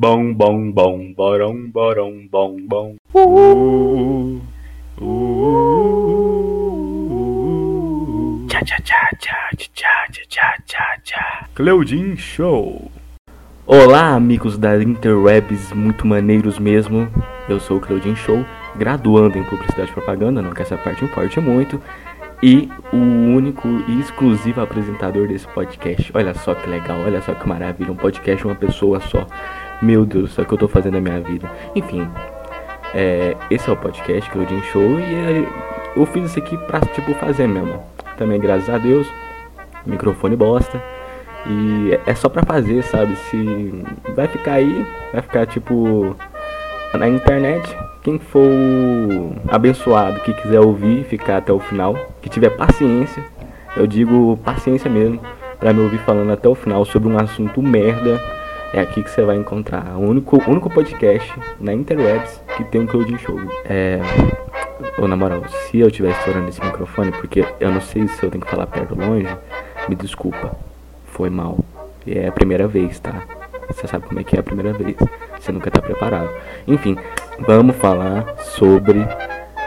Bom, 0.00 0.32
bom, 0.32 0.70
bom, 0.70 1.12
borão, 1.12 1.68
borão, 1.72 2.24
bom, 2.30 2.56
bom. 2.68 2.94
Uh, 3.12 4.40
uh, 5.00 5.04
uh, 7.00 8.46
tchá, 8.46 8.60
tchá, 8.60 8.76
tchá, 8.78 9.10
tchá, 9.18 9.50
tchá, 9.56 10.06
tchá, 10.28 10.56
tchá, 10.64 10.96
tchá. 11.02 11.48
Cleudin 11.52 12.14
Show. 12.14 12.92
Olá, 13.66 14.14
amigos 14.14 14.56
da 14.56 14.80
Interwebs, 14.80 15.72
muito 15.72 16.06
maneiros 16.06 16.60
mesmo. 16.60 17.08
Eu 17.48 17.58
sou 17.58 17.78
o 17.78 17.80
Cleudin 17.80 18.14
Show, 18.14 18.44
graduando 18.76 19.36
em 19.36 19.42
Publicidade 19.42 19.90
e 19.90 19.94
Propaganda, 19.94 20.40
não 20.40 20.52
que 20.52 20.62
essa 20.62 20.78
parte 20.78 21.04
importe 21.04 21.40
muito, 21.40 21.82
e 22.40 22.68
o 22.92 22.96
único 22.96 23.66
e 23.88 23.98
exclusivo 23.98 24.60
apresentador 24.60 25.26
desse 25.26 25.48
podcast. 25.48 26.12
Olha 26.14 26.34
só 26.34 26.54
que 26.54 26.70
legal, 26.70 27.00
olha 27.00 27.20
só 27.20 27.34
que 27.34 27.48
maravilha, 27.48 27.90
um 27.90 27.96
podcast 27.96 28.42
de 28.42 28.46
uma 28.46 28.54
pessoa 28.54 29.00
só. 29.00 29.26
Meu 29.80 30.04
Deus, 30.04 30.32
só 30.32 30.44
que 30.44 30.52
eu 30.52 30.58
tô 30.58 30.66
fazendo 30.66 30.94
na 30.94 31.00
minha 31.00 31.20
vida. 31.20 31.48
Enfim, 31.74 32.08
é, 32.94 33.36
esse 33.48 33.68
é 33.68 33.72
o 33.72 33.76
podcast 33.76 34.28
que 34.28 34.36
eu 34.36 34.46
Jim 34.46 34.60
Show 34.62 34.98
e 34.98 35.14
é, 35.14 35.48
eu 35.96 36.04
fiz 36.06 36.24
isso 36.24 36.38
aqui 36.38 36.56
pra, 36.66 36.80
tipo, 36.80 37.14
fazer 37.14 37.46
mesmo. 37.46 37.80
Também, 38.16 38.40
graças 38.40 38.68
a 38.68 38.78
Deus, 38.78 39.06
microfone 39.86 40.34
bosta. 40.34 40.82
E 41.46 41.98
é 42.06 42.14
só 42.14 42.28
pra 42.28 42.42
fazer, 42.42 42.82
sabe? 42.82 43.14
Se 43.16 43.84
vai 44.16 44.26
ficar 44.26 44.54
aí, 44.54 44.84
vai 45.12 45.22
ficar, 45.22 45.46
tipo, 45.46 46.16
na 46.94 47.08
internet. 47.08 47.76
Quem 48.02 48.18
for 48.18 48.50
abençoado, 49.48 50.20
que 50.20 50.32
quiser 50.32 50.60
ouvir, 50.60 51.04
ficar 51.04 51.36
até 51.36 51.52
o 51.52 51.60
final, 51.60 51.94
que 52.20 52.28
tiver 52.28 52.50
paciência, 52.50 53.22
eu 53.76 53.86
digo 53.86 54.36
paciência 54.44 54.90
mesmo, 54.90 55.20
pra 55.60 55.72
me 55.72 55.80
ouvir 55.80 55.98
falando 55.98 56.32
até 56.32 56.48
o 56.48 56.54
final 56.54 56.84
sobre 56.84 57.08
um 57.08 57.18
assunto 57.18 57.62
merda 57.62 58.20
é 58.72 58.80
aqui 58.80 59.02
que 59.02 59.10
você 59.10 59.22
vai 59.22 59.36
encontrar. 59.36 59.96
O 59.96 60.00
único, 60.00 60.42
único 60.50 60.68
podcast 60.70 61.32
na 61.60 61.72
interwebs 61.72 62.40
que 62.56 62.64
tem 62.64 62.82
um 62.82 62.86
Clouding 62.86 63.18
Show. 63.18 63.38
É. 63.64 64.00
Ou 64.98 65.08
na 65.08 65.16
moral, 65.16 65.42
se 65.48 65.78
eu 65.78 65.88
estiver 65.88 66.10
estourando 66.10 66.48
esse 66.48 66.62
microfone, 66.64 67.12
porque 67.12 67.44
eu 67.60 67.70
não 67.70 67.80
sei 67.80 68.06
se 68.08 68.22
eu 68.22 68.30
tenho 68.30 68.44
que 68.44 68.50
falar 68.50 68.66
perto 68.66 68.92
ou 68.92 69.06
longe, 69.06 69.28
me 69.88 69.94
desculpa. 69.94 70.56
Foi 71.06 71.30
mal. 71.30 71.58
E 72.06 72.18
é 72.18 72.28
a 72.28 72.32
primeira 72.32 72.66
vez, 72.66 72.98
tá? 73.00 73.22
Você 73.68 73.86
sabe 73.86 74.06
como 74.06 74.20
é 74.20 74.24
que 74.24 74.36
é 74.36 74.40
a 74.40 74.42
primeira 74.42 74.72
vez. 74.72 74.96
Você 75.38 75.52
nunca 75.52 75.70
tá 75.70 75.80
preparado. 75.80 76.30
Enfim, 76.66 76.96
vamos 77.40 77.76
falar 77.76 78.36
sobre 78.38 79.00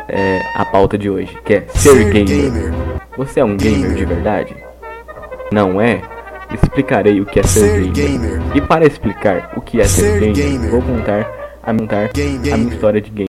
é, 0.07 0.41
a 0.55 0.65
pauta 0.65 0.97
de 0.97 1.09
hoje, 1.09 1.37
que 1.43 1.55
é 1.55 1.65
ser, 1.69 2.11
gamer. 2.11 2.73
Você 3.17 3.39
é 3.39 3.45
um 3.45 3.55
gamer, 3.55 3.81
gamer 3.81 3.95
de 3.95 4.05
verdade? 4.05 4.55
Não 5.51 5.79
é? 5.79 6.01
Explicarei 6.53 7.21
o 7.21 7.25
que 7.25 7.39
é 7.39 7.43
ser, 7.43 7.59
ser 7.59 7.91
gamer. 7.91 8.39
gamer. 8.39 8.57
E 8.57 8.61
para 8.61 8.85
explicar 8.85 9.53
o 9.55 9.61
que 9.61 9.79
é 9.79 9.85
ser, 9.85 10.19
ser 10.19 10.33
gamer, 10.33 10.59
gamer, 10.59 10.71
vou 10.71 10.81
contar, 10.81 11.57
a, 11.63 11.73
montar 11.73 12.09
a 12.09 12.57
minha 12.57 12.73
história 12.73 13.01
de 13.01 13.09
game. 13.09 13.27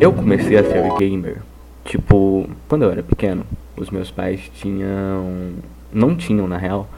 Eu 0.00 0.12
comecei 0.12 0.56
a 0.56 0.62
ser 0.62 0.96
gamer, 0.96 1.38
tipo, 1.84 2.48
quando 2.68 2.82
eu 2.82 2.90
era 2.90 3.02
pequeno, 3.02 3.44
os 3.76 3.90
meus 3.90 4.10
pais 4.10 4.50
tinham, 4.54 5.54
não 5.92 6.14
tinham 6.14 6.46
na 6.46 6.56
real, 6.56 6.88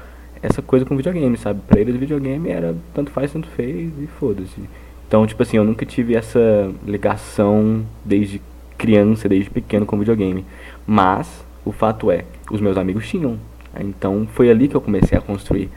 essa 0.42 0.60
coisa 0.60 0.84
com 0.84 0.96
videogame, 0.96 1.36
sabe? 1.36 1.60
Pra 1.66 1.80
eles 1.80 1.96
videogame 1.96 2.50
era 2.50 2.74
tanto 2.94 3.10
faz, 3.10 3.32
tanto 3.32 3.48
fez 3.48 3.90
e 3.98 4.06
foda-se. 4.06 4.60
Então, 5.06 5.26
tipo 5.26 5.42
assim, 5.42 5.56
eu 5.56 5.64
nunca 5.64 5.84
tive 5.84 6.14
essa 6.14 6.70
ligação 6.86 7.84
desde 8.04 8.40
criança, 8.78 9.28
desde 9.28 9.50
pequeno 9.50 9.84
com 9.84 9.98
videogame. 9.98 10.44
Mas 10.86 11.44
o 11.64 11.72
fato 11.72 12.10
é, 12.10 12.24
os 12.50 12.60
meus 12.60 12.76
amigos 12.76 13.08
tinham. 13.08 13.38
Então 13.78 14.26
foi 14.32 14.50
ali 14.50 14.68
que 14.68 14.74
eu 14.74 14.80
comecei 14.80 15.16
a 15.16 15.20
construir 15.20 15.70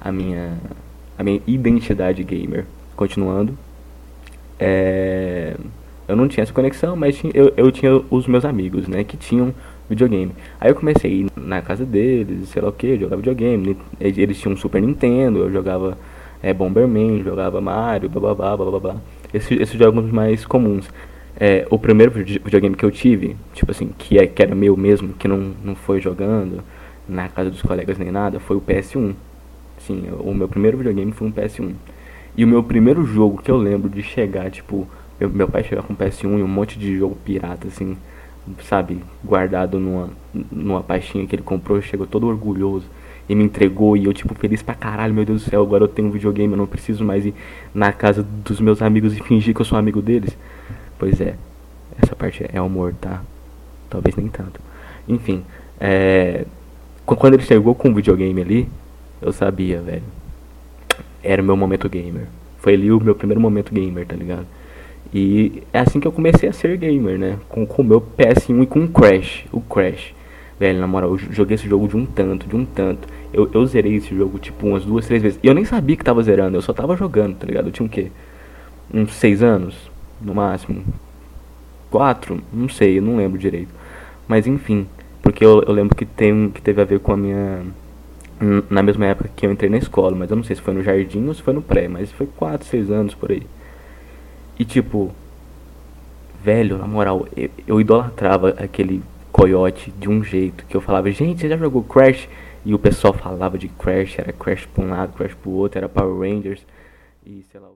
a 0.00 0.12
minha, 0.12 0.56
a 1.18 1.22
minha 1.22 1.40
identidade 1.46 2.22
gamer. 2.22 2.66
Continuando, 2.96 3.56
é, 4.58 5.56
eu 6.06 6.14
não 6.14 6.28
tinha 6.28 6.42
essa 6.42 6.52
conexão, 6.52 6.94
mas 6.96 7.16
tinha, 7.16 7.32
eu, 7.34 7.52
eu 7.56 7.72
tinha 7.72 8.02
os 8.10 8.26
meus 8.26 8.44
amigos, 8.44 8.86
né, 8.86 9.04
que 9.04 9.16
tinham 9.16 9.54
videogame. 9.88 10.32
Aí 10.60 10.70
eu 10.70 10.74
comecei 10.74 11.26
na 11.36 11.62
casa 11.62 11.84
deles, 11.84 12.48
sei 12.50 12.60
lá 12.62 12.68
o 12.68 12.72
que, 12.72 12.96
jogava 12.96 13.16
videogame. 13.16 13.76
Eles 13.98 14.38
tinham 14.38 14.54
um 14.54 14.56
Super 14.56 14.80
Nintendo, 14.80 15.40
eu 15.40 15.52
jogava 15.52 15.98
é, 16.42 16.54
Bomberman, 16.54 17.22
jogava 17.22 17.60
Mario, 17.60 18.08
blá 18.08 18.34
blá 18.34 18.56
blá 18.56 18.70
blá 18.70 18.80
blá. 18.80 18.96
Esses, 19.32 19.60
esses 19.60 19.78
jogos 19.78 20.10
mais 20.10 20.44
comuns. 20.44 20.88
É, 21.42 21.66
o 21.70 21.78
primeiro 21.78 22.12
videogame 22.12 22.76
que 22.76 22.84
eu 22.84 22.90
tive, 22.90 23.34
tipo 23.54 23.70
assim, 23.70 23.90
que, 23.96 24.18
é, 24.18 24.26
que 24.26 24.42
era 24.42 24.54
meu 24.54 24.76
mesmo, 24.76 25.14
que 25.14 25.26
não, 25.26 25.54
não 25.64 25.74
foi 25.74 25.98
jogando 25.98 26.62
na 27.08 27.30
casa 27.30 27.50
dos 27.50 27.62
colegas 27.62 27.96
nem 27.96 28.10
nada, 28.10 28.38
foi 28.38 28.58
o 28.58 28.60
PS1. 28.60 29.14
Sim, 29.78 30.04
o 30.20 30.34
meu 30.34 30.46
primeiro 30.46 30.76
videogame 30.76 31.12
foi 31.12 31.28
um 31.28 31.32
PS1. 31.32 31.72
E 32.36 32.44
o 32.44 32.46
meu 32.46 32.62
primeiro 32.62 33.06
jogo 33.06 33.42
que 33.42 33.50
eu 33.50 33.56
lembro 33.56 33.88
de 33.88 34.02
chegar, 34.02 34.50
tipo, 34.50 34.86
meu, 35.18 35.30
meu 35.30 35.48
pai 35.48 35.64
chegar 35.64 35.82
com 35.82 35.94
um 35.94 35.96
PS1 35.96 36.38
e 36.38 36.42
um 36.42 36.46
monte 36.46 36.78
de 36.78 36.98
jogo 36.98 37.16
pirata, 37.24 37.68
assim, 37.68 37.96
sabe, 38.62 39.00
guardado 39.24 39.80
numa, 39.80 40.10
numa 40.52 40.82
pastinha 40.82 41.26
que 41.26 41.34
ele 41.34 41.42
comprou, 41.42 41.80
chegou 41.80 42.06
todo 42.06 42.26
orgulhoso 42.26 42.86
e 43.28 43.34
me 43.34 43.44
entregou 43.44 43.96
e 43.96 44.04
eu 44.04 44.12
tipo 44.12 44.34
feliz 44.34 44.60
pra 44.60 44.74
caralho, 44.74 45.14
meu 45.14 45.24
Deus 45.24 45.44
do 45.44 45.50
céu, 45.50 45.62
agora 45.62 45.84
eu 45.84 45.88
tenho 45.88 46.08
um 46.08 46.10
videogame, 46.10 46.52
eu 46.52 46.58
não 46.58 46.66
preciso 46.66 47.02
mais 47.02 47.24
ir 47.24 47.34
na 47.74 47.92
casa 47.92 48.22
dos 48.22 48.60
meus 48.60 48.82
amigos 48.82 49.16
e 49.16 49.22
fingir 49.22 49.54
que 49.54 49.60
eu 49.60 49.64
sou 49.64 49.78
amigo 49.78 50.02
deles. 50.02 50.36
Pois 51.00 51.18
é, 51.18 51.34
essa 52.00 52.14
parte 52.14 52.44
é 52.52 52.60
humor, 52.60 52.94
tá? 53.00 53.22
Talvez 53.88 54.14
nem 54.16 54.28
tanto. 54.28 54.60
Enfim, 55.08 55.42
é... 55.80 56.44
quando 57.06 57.34
ele 57.34 57.42
chegou 57.42 57.74
com 57.74 57.88
o 57.88 57.94
videogame 57.94 58.38
ali, 58.42 58.68
eu 59.22 59.32
sabia, 59.32 59.80
velho. 59.80 60.02
Era 61.22 61.40
o 61.40 61.44
meu 61.44 61.56
momento 61.56 61.88
gamer. 61.88 62.26
Foi 62.58 62.74
ali 62.74 62.92
o 62.92 63.00
meu 63.00 63.14
primeiro 63.14 63.40
momento 63.40 63.72
gamer, 63.72 64.06
tá 64.06 64.14
ligado? 64.14 64.46
E 65.12 65.62
é 65.72 65.78
assim 65.78 66.00
que 66.00 66.06
eu 66.06 66.12
comecei 66.12 66.50
a 66.50 66.52
ser 66.52 66.76
gamer, 66.76 67.18
né? 67.18 67.38
Com 67.48 67.64
o 67.64 67.82
meu 67.82 68.02
PS1 68.02 68.62
e 68.62 68.66
com 68.66 68.84
o 68.84 68.88
Crash. 68.88 69.46
O 69.50 69.62
Crash. 69.62 70.14
Velho, 70.58 70.80
na 70.80 70.86
moral, 70.86 71.12
eu 71.12 71.18
joguei 71.18 71.54
esse 71.54 71.66
jogo 71.66 71.88
de 71.88 71.96
um 71.96 72.04
tanto, 72.04 72.46
de 72.46 72.54
um 72.54 72.66
tanto. 72.66 73.08
Eu, 73.32 73.50
eu 73.54 73.64
zerei 73.64 73.94
esse 73.94 74.14
jogo, 74.14 74.38
tipo, 74.38 74.66
umas 74.66 74.84
duas, 74.84 75.06
três 75.06 75.22
vezes. 75.22 75.40
E 75.42 75.46
eu 75.46 75.54
nem 75.54 75.64
sabia 75.64 75.96
que 75.96 76.04
tava 76.04 76.22
zerando, 76.22 76.58
eu 76.58 76.62
só 76.62 76.74
tava 76.74 76.94
jogando, 76.94 77.36
tá 77.36 77.46
ligado? 77.46 77.68
Eu 77.68 77.72
tinha 77.72 77.86
o 77.86 77.88
quê? 77.88 78.10
Uns 78.92 79.14
seis 79.14 79.42
anos? 79.42 79.89
No 80.20 80.34
máximo. 80.34 80.84
Quatro? 81.90 82.40
Não 82.52 82.68
sei, 82.68 82.98
eu 82.98 83.02
não 83.02 83.16
lembro 83.16 83.38
direito. 83.38 83.72
Mas 84.28 84.46
enfim, 84.46 84.86
porque 85.22 85.44
eu, 85.44 85.62
eu 85.62 85.72
lembro 85.72 85.96
que, 85.96 86.04
tem, 86.04 86.50
que 86.50 86.62
teve 86.62 86.80
a 86.80 86.84
ver 86.84 87.00
com 87.00 87.12
a 87.12 87.16
minha. 87.16 87.62
Na 88.70 88.82
mesma 88.82 89.06
época 89.06 89.30
que 89.36 89.44
eu 89.44 89.52
entrei 89.52 89.68
na 89.68 89.76
escola, 89.76 90.16
mas 90.16 90.30
eu 90.30 90.36
não 90.36 90.42
sei 90.42 90.56
se 90.56 90.62
foi 90.62 90.72
no 90.72 90.82
jardim 90.82 91.26
ou 91.26 91.34
se 91.34 91.42
foi 91.42 91.52
no 91.52 91.60
pré, 91.60 91.88
mas 91.88 92.10
foi 92.10 92.26
4, 92.26 92.66
6 92.66 92.90
anos 92.90 93.14
por 93.14 93.30
aí. 93.30 93.46
E 94.58 94.64
tipo, 94.64 95.12
velho, 96.42 96.78
na 96.78 96.86
moral, 96.86 97.26
eu, 97.36 97.50
eu 97.66 97.80
idolatrava 97.80 98.50
aquele 98.50 99.02
coiote 99.30 99.90
de 99.90 100.08
um 100.08 100.24
jeito 100.24 100.64
que 100.64 100.74
eu 100.74 100.80
falava, 100.80 101.10
gente, 101.10 101.40
você 101.40 101.48
já 101.48 101.56
jogou 101.56 101.82
Crash? 101.82 102.28
E 102.64 102.74
o 102.74 102.78
pessoal 102.78 103.12
falava 103.12 103.58
de 103.58 103.68
Crash, 103.68 104.18
era 104.18 104.32
Crash 104.32 104.66
pra 104.66 104.84
um 104.84 104.90
lado, 104.90 105.12
Crash 105.14 105.34
pro 105.34 105.50
outro, 105.50 105.78
era 105.78 105.88
Power 105.88 106.18
Rangers 106.18 106.64
e 107.24 107.44
sei 107.50 107.60
lá 107.60 107.68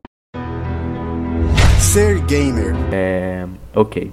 ser 1.81 2.21
gamer. 2.23 2.75
É. 2.93 3.47
Ok. 3.75 4.11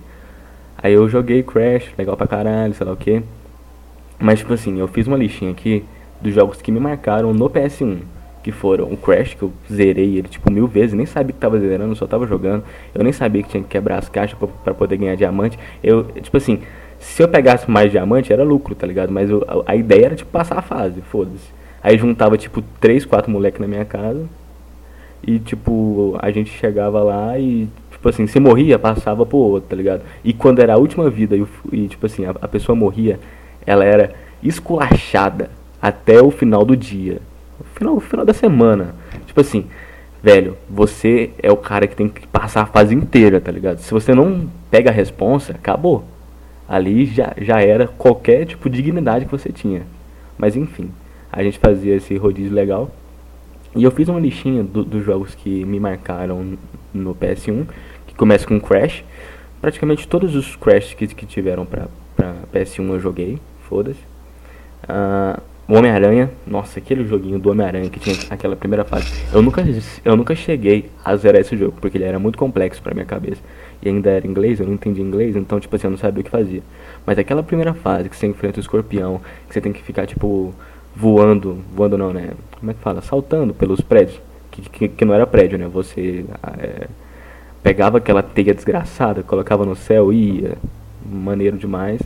Aí 0.78 0.94
eu 0.94 1.08
joguei 1.08 1.44
Crash, 1.44 1.92
legal 1.98 2.18
pra 2.18 2.28
caralho, 2.28 2.74
sei 2.74 2.86
lá 2.86 2.94
o 2.94 2.98
que. 2.98 3.22
Mas, 4.20 4.40
tipo 4.40 4.54
assim, 4.54 4.80
eu 4.80 4.88
fiz 4.88 5.08
uma 5.08 5.18
listinha 5.18 5.52
aqui 5.52 5.84
dos 6.20 6.34
jogos 6.34 6.62
que 6.62 6.72
me 6.72 6.80
marcaram 6.80 7.34
no 7.34 7.50
PS1. 7.50 8.00
Que 8.44 8.52
foram 8.52 8.92
o 8.92 8.98
Crash, 8.98 9.36
que 9.36 9.44
eu 9.44 9.54
zerei 9.72 10.18
ele 10.18 10.28
tipo 10.28 10.52
mil 10.52 10.66
vezes, 10.66 10.94
nem 10.94 11.06
sabia 11.06 11.34
que 11.34 11.40
tava 11.40 11.60
zerando, 11.60 11.96
só 11.96 12.08
tava 12.08 12.26
jogando. 12.26 12.64
Eu 12.94 13.04
nem 13.04 13.14
sabia 13.14 13.44
que 13.44 13.50
tinha 13.50 13.62
que 13.62 13.70
quebrar 13.70 13.98
as 13.98 14.10
caixas 14.10 14.38
pra 14.64 14.74
poder 14.74 14.98
ganhar 14.98 15.16
diamante. 15.16 15.60
Eu, 15.84 16.06
tipo 16.06 16.38
assim, 16.38 16.62
se 17.00 17.22
eu 17.22 17.28
pegasse 17.28 17.70
mais 17.70 17.92
diamante 17.92 18.34
era 18.34 18.44
lucro, 18.44 18.74
tá 18.74 18.88
ligado? 18.88 19.12
Mas 19.12 19.30
eu, 19.30 19.46
a, 19.48 19.74
a, 19.74 19.76
ideia 19.76 20.08
era 20.08 20.16
tipo 20.16 20.32
passar 20.32 20.58
a 20.58 20.62
fase, 20.62 21.02
foda-se. 21.02 21.52
Aí 21.84 21.98
juntava 21.98 22.38
tipo 22.38 22.64
3, 22.80 23.06
4 23.06 23.30
moleques 23.30 23.60
na 23.60 23.68
minha 23.68 23.86
casa 23.86 24.28
e, 25.26 25.40
tipo, 25.40 26.18
a 26.20 26.32
gente 26.32 26.50
chegava 26.52 27.02
lá 27.04 27.38
e, 27.38 27.68
tipo 27.92 28.10
assim, 28.10 28.26
se 28.28 28.40
morria, 28.40 28.80
passava 28.80 29.26
pro 29.26 29.38
outro, 29.38 29.70
tá 29.70 29.76
ligado? 29.76 30.02
E 30.24 30.34
quando 30.34 30.60
era 30.60 30.74
a 30.74 30.78
última 30.78 31.10
vida 31.10 31.36
e, 31.36 31.46
e 31.72 31.88
tipo 31.88 32.06
assim, 32.06 32.26
a, 32.26 32.32
a 32.42 32.48
pessoa 32.48 32.76
morria, 32.76 33.20
ela 33.66 33.86
era 33.86 34.14
esculachada 34.42 35.50
até 35.82 36.22
o 36.22 36.32
final 36.32 36.66
do 36.66 36.76
dia. 36.76 37.20
Final, 37.76 38.00
final 38.00 38.26
da 38.26 38.34
semana. 38.34 38.96
Tipo 39.26 39.42
assim, 39.42 39.66
velho, 40.22 40.58
você 40.70 41.32
é 41.42 41.52
o 41.52 41.58
cara 41.58 41.88
que 41.88 41.96
tem 41.96 42.10
que 42.10 42.28
passar 42.28 42.64
a 42.64 42.66
fase 42.66 42.94
inteira, 42.94 43.40
tá 43.40 43.52
ligado? 43.52 43.80
Se 43.80 43.92
você 43.92 44.14
não 44.14 44.50
pega 44.70 44.90
a 44.90 44.94
responsa, 44.94 45.54
acabou. 45.54 46.04
Ali 46.68 47.06
já, 47.06 47.34
já 47.38 47.62
era 47.62 47.88
qualquer 47.88 48.46
tipo 48.46 48.70
de 48.70 48.82
dignidade 48.82 49.26
que 49.26 49.32
você 49.32 49.52
tinha. 49.52 49.84
Mas 50.38 50.56
enfim, 50.56 50.90
a 51.32 51.44
gente 51.44 51.60
fazia 51.60 51.96
esse 51.96 52.16
rodízio 52.18 52.54
legal. 52.54 52.90
E 53.76 53.84
eu 53.84 53.92
fiz 53.92 54.10
uma 54.10 54.20
listinha 54.20 54.64
do, 54.64 54.84
dos 54.84 55.04
jogos 55.04 55.34
que 55.34 55.64
me 55.66 55.80
marcaram 55.80 56.58
no 56.94 57.16
PS1, 57.16 57.66
que 58.08 58.16
começa 58.16 58.46
com 58.46 58.60
Crash. 58.60 59.04
Praticamente 59.62 60.08
todos 60.08 60.36
os 60.36 60.56
Crash 60.56 60.94
que, 60.94 61.08
que 61.08 61.26
tiveram 61.26 61.66
pra, 61.66 61.88
pra 62.16 62.36
PS1 62.54 62.90
eu 62.90 63.00
joguei, 63.00 63.40
foda-se. 63.70 64.00
Uh, 64.84 65.42
Homem-Aranha, 65.74 66.30
nossa, 66.46 66.80
aquele 66.80 67.06
joguinho 67.06 67.40
do 67.40 67.50
Homem-Aranha 67.50 67.90
que 67.90 67.98
tinha 67.98 68.16
aquela 68.30 68.58
primeira 68.58 68.84
fase. 68.84 69.24
Eu 69.32 69.42
nunca, 69.42 69.64
eu 70.04 70.18
nunca 70.18 70.36
cheguei 70.36 70.90
a 71.04 71.16
zerar 71.16 71.40
esse 71.40 71.56
jogo, 71.56 71.78
porque 71.80 71.98
ele 71.98 72.04
era 72.04 72.20
muito 72.20 72.38
complexo 72.38 72.82
pra 72.82 72.94
minha 72.94 73.06
cabeça. 73.06 73.42
E 73.82 73.88
ainda 73.88 74.10
era 74.10 74.28
inglês, 74.28 74.60
eu 74.60 74.66
não 74.66 74.74
entendi 74.74 75.02
inglês, 75.02 75.36
então, 75.38 75.62
tipo 75.62 75.74
assim, 75.74 75.88
eu 75.88 75.92
não 75.92 75.98
sabia 75.98 76.20
o 76.20 76.24
que 76.26 76.30
fazia. 76.30 76.62
Mas 77.06 77.18
aquela 77.18 77.42
primeira 77.42 77.74
fase 77.74 78.10
que 78.10 78.18
você 78.18 78.28
enfrenta 78.28 78.58
o 78.58 78.60
escorpião, 78.60 79.22
que 79.48 79.54
você 79.54 79.62
tem 79.62 79.72
que 79.72 79.82
ficar, 79.82 80.06
tipo, 80.06 80.54
voando, 80.96 81.60
voando 81.74 81.98
não, 81.98 82.14
né? 82.14 82.32
Como 82.60 82.72
é 82.72 82.74
que 82.74 82.80
fala? 82.80 83.02
Saltando 83.02 83.54
pelos 83.54 83.82
prédios. 83.82 84.20
Que, 84.52 84.62
que, 84.62 84.88
que 84.90 85.06
não 85.06 85.14
era 85.14 85.26
prédio, 85.26 85.58
né? 85.58 85.68
Você 85.68 86.26
é, 86.60 86.88
pegava 87.64 87.98
aquela 87.98 88.22
teia 88.22 88.54
desgraçada, 88.54 89.24
colocava 89.24 89.66
no 89.66 89.76
céu 89.76 90.12
e 90.12 90.42
ia. 90.42 90.58
Maneiro 91.04 91.58
demais. 91.58 92.02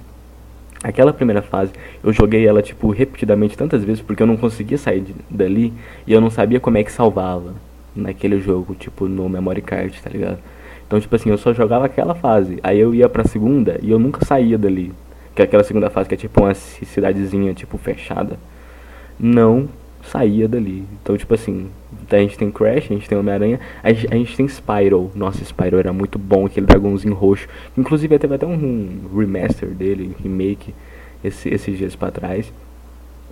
Aquela 0.83 1.11
primeira 1.11 1.41
fase, 1.41 1.71
eu 2.03 2.13
joguei 2.13 2.47
ela, 2.47 2.61
tipo, 2.61 2.91
repetidamente 2.91 3.57
tantas 3.57 3.83
vezes, 3.83 4.01
porque 4.01 4.21
eu 4.21 4.27
não 4.27 4.37
conseguia 4.37 4.77
sair 4.77 5.01
de, 5.01 5.15
dali 5.29 5.73
e 6.05 6.13
eu 6.13 6.21
não 6.21 6.29
sabia 6.29 6.59
como 6.59 6.77
é 6.77 6.83
que 6.83 6.91
salvava 6.91 7.55
naquele 7.95 8.39
jogo, 8.39 8.75
tipo, 8.75 9.07
no 9.07 9.27
memory 9.27 9.61
card, 9.61 9.99
tá 10.01 10.09
ligado? 10.09 10.37
Então, 10.85 10.99
tipo 10.99 11.15
assim, 11.15 11.29
eu 11.29 11.37
só 11.37 11.53
jogava 11.53 11.85
aquela 11.85 12.13
fase. 12.13 12.59
Aí 12.61 12.79
eu 12.79 12.93
ia 12.93 13.09
pra 13.09 13.23
segunda 13.23 13.79
e 13.81 13.89
eu 13.89 13.97
nunca 13.97 14.23
saía 14.23 14.57
dali. 14.57 14.93
Que 15.33 15.41
é 15.41 15.45
aquela 15.45 15.63
segunda 15.63 15.89
fase 15.89 16.07
que 16.07 16.15
é 16.15 16.17
tipo 16.17 16.41
uma 16.41 16.53
cidadezinha, 16.53 17.53
tipo, 17.53 17.77
fechada. 17.77 18.37
Não 19.19 19.69
saía 20.11 20.47
dali. 20.47 20.85
Então, 21.01 21.17
tipo 21.17 21.33
assim, 21.33 21.67
a 22.11 22.17
gente 22.17 22.37
tem 22.37 22.51
Crash, 22.51 22.85
a 22.85 22.93
gente 22.93 23.09
tem 23.09 23.17
Homem-Aranha, 23.17 23.59
a, 23.81 23.91
gente, 23.91 24.13
a 24.13 24.15
gente 24.15 24.35
tem 24.35 24.47
Spyro. 24.47 25.11
Nossa, 25.15 25.43
Spyro 25.43 25.77
era 25.77 25.91
muito 25.91 26.19
bom, 26.19 26.45
aquele 26.45 26.65
dragãozinho 26.65 27.13
roxo. 27.13 27.47
Inclusive, 27.77 28.17
teve 28.19 28.35
até 28.35 28.45
um 28.45 29.01
remaster 29.15 29.69
dele, 29.69 30.15
remake, 30.21 30.73
esse, 31.23 31.49
esses 31.49 31.77
dias 31.77 31.95
pra 31.95 32.11
trás. 32.11 32.51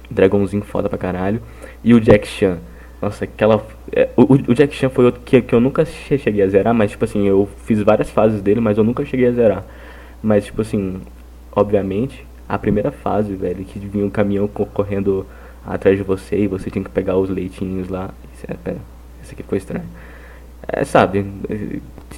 Dragãozinho 0.10 0.64
foda 0.64 0.90
pra 0.90 0.98
caralho. 0.98 1.42
E 1.84 1.94
o 1.94 2.00
Jack 2.00 2.28
Chan. 2.28 2.58
Nossa, 3.02 3.26
aquela. 3.26 3.66
É, 3.92 4.10
o, 4.16 4.34
o 4.34 4.54
Jack 4.54 4.74
Chan 4.76 4.90
foi 4.90 5.06
outro 5.06 5.22
que, 5.26 5.42
que 5.42 5.54
eu 5.54 5.60
nunca 5.60 5.86
cheguei 5.86 6.42
a 6.42 6.48
zerar, 6.48 6.74
mas, 6.74 6.92
tipo 6.92 7.04
assim, 7.04 7.28
eu 7.28 7.48
fiz 7.66 7.82
várias 7.82 8.10
fases 8.10 8.42
dele, 8.42 8.60
mas 8.60 8.78
eu 8.78 8.84
nunca 8.84 9.06
cheguei 9.06 9.28
a 9.28 9.32
zerar. 9.32 9.66
Mas, 10.22 10.46
tipo 10.46 10.62
assim, 10.62 11.02
obviamente, 11.54 12.26
a 12.48 12.58
primeira 12.58 12.92
fase, 12.92 13.36
velho, 13.36 13.64
que 13.66 13.78
vinha 13.80 14.06
um 14.06 14.10
caminhão 14.10 14.48
correndo 14.48 15.26
atrás 15.66 15.98
de 15.98 16.04
você 16.04 16.38
e 16.38 16.48
você 16.48 16.70
tinha 16.70 16.84
que 16.84 16.90
pegar 16.90 17.18
os 17.18 17.30
leitinhos 17.30 17.90
lá. 17.90 18.10
Isso 18.34 18.46
é, 18.48 18.56
pera, 18.56 18.78
esse 19.24 19.34
aqui 19.34 19.44
ficou 19.44 19.58
estranho. 19.58 19.86
É, 20.68 20.84
sabe, 20.84 21.26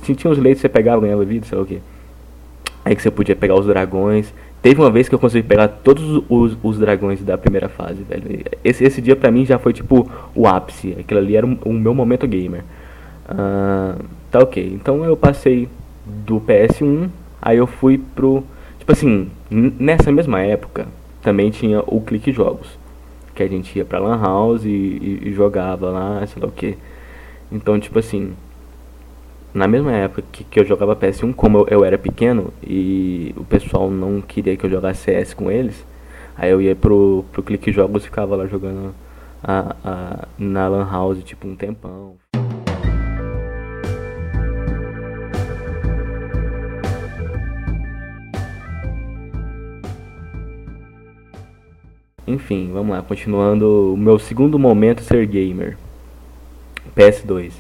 tinha 0.01 0.31
os 0.31 0.37
leitos 0.37 0.61
que 0.61 0.67
você 0.67 0.69
pegava, 0.69 1.01
ganhava 1.01 1.25
vida, 1.25 1.45
sei 1.45 1.57
lá 1.57 1.63
o 1.63 1.67
que. 1.67 1.81
Aí 2.83 2.95
que 2.95 3.01
você 3.01 3.09
podia 3.09 3.35
pegar 3.35 3.55
os 3.55 3.65
dragões. 3.65 4.31
Teve 4.61 4.81
uma 4.81 4.89
vez 4.89 5.07
que 5.07 5.15
eu 5.15 5.19
consegui 5.19 5.47
pegar 5.47 5.67
todos 5.67 6.23
os, 6.29 6.57
os 6.61 6.79
dragões 6.79 7.21
da 7.21 7.37
primeira 7.37 7.69
fase, 7.69 8.03
velho. 8.03 8.43
Esse, 8.63 8.83
esse 8.83 9.01
dia 9.01 9.15
pra 9.15 9.31
mim 9.31 9.45
já 9.45 9.57
foi 9.57 9.73
tipo 9.73 10.09
o 10.33 10.47
ápice. 10.47 10.95
Aquilo 10.99 11.19
ali 11.19 11.35
era 11.35 11.45
o, 11.45 11.57
o 11.65 11.73
meu 11.73 11.93
momento 11.93 12.27
gamer. 12.27 12.63
Uh, 13.29 14.03
tá 14.31 14.39
ok. 14.39 14.71
Então 14.73 15.03
eu 15.03 15.17
passei 15.17 15.67
do 16.05 16.39
PS1, 16.39 17.09
aí 17.41 17.57
eu 17.57 17.67
fui 17.67 17.97
pro. 17.97 18.43
Tipo 18.79 18.91
assim, 18.91 19.29
nessa 19.49 20.11
mesma 20.11 20.41
época 20.41 20.87
também 21.23 21.49
tinha 21.49 21.83
o 21.87 22.01
Clique 22.01 22.31
Jogos 22.31 22.84
que 23.35 23.43
a 23.43 23.47
gente 23.47 23.77
ia 23.77 23.85
pra 23.85 23.99
Lan 23.99 24.19
House 24.19 24.63
e, 24.65 24.69
e, 24.69 25.19
e 25.25 25.33
jogava 25.33 25.89
lá, 25.91 26.25
sei 26.25 26.41
lá 26.41 26.47
o 26.47 26.51
que. 26.51 26.77
Então, 27.51 27.79
tipo 27.79 27.99
assim, 27.99 28.33
na 29.53 29.67
mesma 29.67 29.91
época 29.91 30.23
que, 30.31 30.43
que 30.43 30.59
eu 30.59 30.65
jogava 30.65 30.95
PS1, 30.95 31.35
como 31.35 31.59
eu, 31.59 31.67
eu, 31.69 31.85
era 31.85 31.97
pequeno 31.97 32.53
e 32.63 33.33
o 33.37 33.43
pessoal 33.43 33.89
não 33.89 34.21
queria 34.21 34.57
que 34.57 34.65
eu 34.65 34.69
jogasse 34.69 35.03
CS 35.03 35.33
com 35.33 35.51
eles, 35.51 35.85
aí 36.35 36.49
eu 36.49 36.61
ia 36.61 36.75
pro, 36.75 37.23
pro 37.31 37.43
Clique 37.43 37.71
Jogos 37.71 38.03
e 38.03 38.05
ficava 38.05 38.35
lá 38.35 38.47
jogando 38.47 38.95
a, 39.43 39.75
a, 39.83 40.27
na 40.37 40.67
Lan 40.67 40.89
House, 40.89 41.23
tipo, 41.23 41.47
um 41.47 41.55
tempão. 41.55 42.15
Enfim, 52.27 52.71
vamos 52.73 52.95
lá, 52.95 53.01
continuando 53.01 53.93
o 53.93 53.97
meu 53.97 54.17
segundo 54.17 54.57
momento 54.57 55.01
ser 55.01 55.25
gamer. 55.27 55.77
PS2. 56.95 57.53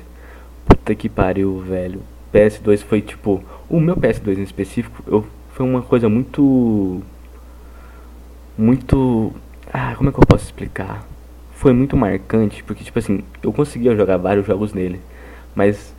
Puta 0.65 0.95
que 0.95 1.07
pariu, 1.07 1.59
velho. 1.59 2.01
PS2 2.33 2.79
foi 2.83 3.01
tipo, 3.01 3.43
o 3.69 3.79
meu 3.79 3.95
PS2 3.95 4.39
em 4.39 4.43
específico, 4.43 5.03
eu, 5.07 5.25
foi 5.51 5.65
uma 5.65 5.81
coisa 5.81 6.09
muito 6.09 7.01
muito 8.57 9.33
ah, 9.71 9.93
como 9.95 10.09
é 10.09 10.11
que 10.13 10.19
eu 10.19 10.25
posso 10.25 10.45
explicar? 10.45 11.05
Foi 11.51 11.73
muito 11.73 11.95
marcante, 11.97 12.63
porque 12.63 12.83
tipo 12.83 12.97
assim, 12.99 13.23
eu 13.43 13.51
conseguia 13.53 13.95
jogar 13.95 14.17
vários 14.17 14.45
jogos 14.45 14.73
nele, 14.73 14.99
mas 15.53 15.93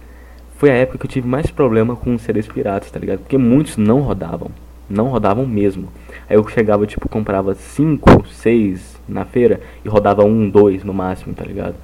foi 0.57 0.71
a 0.71 0.75
época 0.75 0.99
que 0.99 1.07
eu 1.07 1.11
tive 1.11 1.29
mais 1.29 1.51
problema 1.51 1.97
com 1.97 2.19
CDs 2.19 2.47
piratas, 2.47 2.91
tá 2.91 2.99
ligado? 2.99 3.21
Porque 3.21 3.39
muitos 3.39 3.77
não 3.77 4.01
rodavam, 4.01 4.51
não 4.89 5.09
rodavam 5.09 5.47
mesmo. 5.47 5.89
Aí 6.29 6.37
eu 6.37 6.47
chegava, 6.49 6.87
tipo, 6.87 7.09
comprava 7.09 7.55
5, 7.55 8.27
6 8.27 9.01
na 9.09 9.25
feira 9.25 9.61
e 9.85 9.89
rodava 9.89 10.25
um, 10.25 10.49
dois 10.49 10.85
no 10.85 10.95
máximo, 10.95 11.35
tá 11.35 11.45
ligado? 11.45 11.75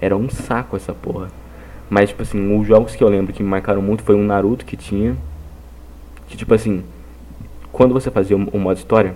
Era 0.00 0.16
um 0.16 0.28
saco 0.28 0.76
essa 0.76 0.92
porra. 0.92 1.28
Mas, 1.88 2.10
tipo 2.10 2.22
assim, 2.22 2.58
os 2.58 2.66
jogos 2.66 2.94
que 2.94 3.02
eu 3.02 3.08
lembro 3.08 3.32
que 3.32 3.42
me 3.42 3.48
marcaram 3.48 3.82
muito 3.82 4.02
foi 4.02 4.14
um 4.14 4.24
Naruto 4.24 4.64
que 4.64 4.76
tinha. 4.76 5.16
Que, 6.28 6.36
tipo 6.36 6.54
assim, 6.54 6.84
quando 7.72 7.92
você 7.92 8.10
fazia 8.10 8.36
o, 8.36 8.48
o 8.52 8.58
modo 8.58 8.76
história, 8.76 9.14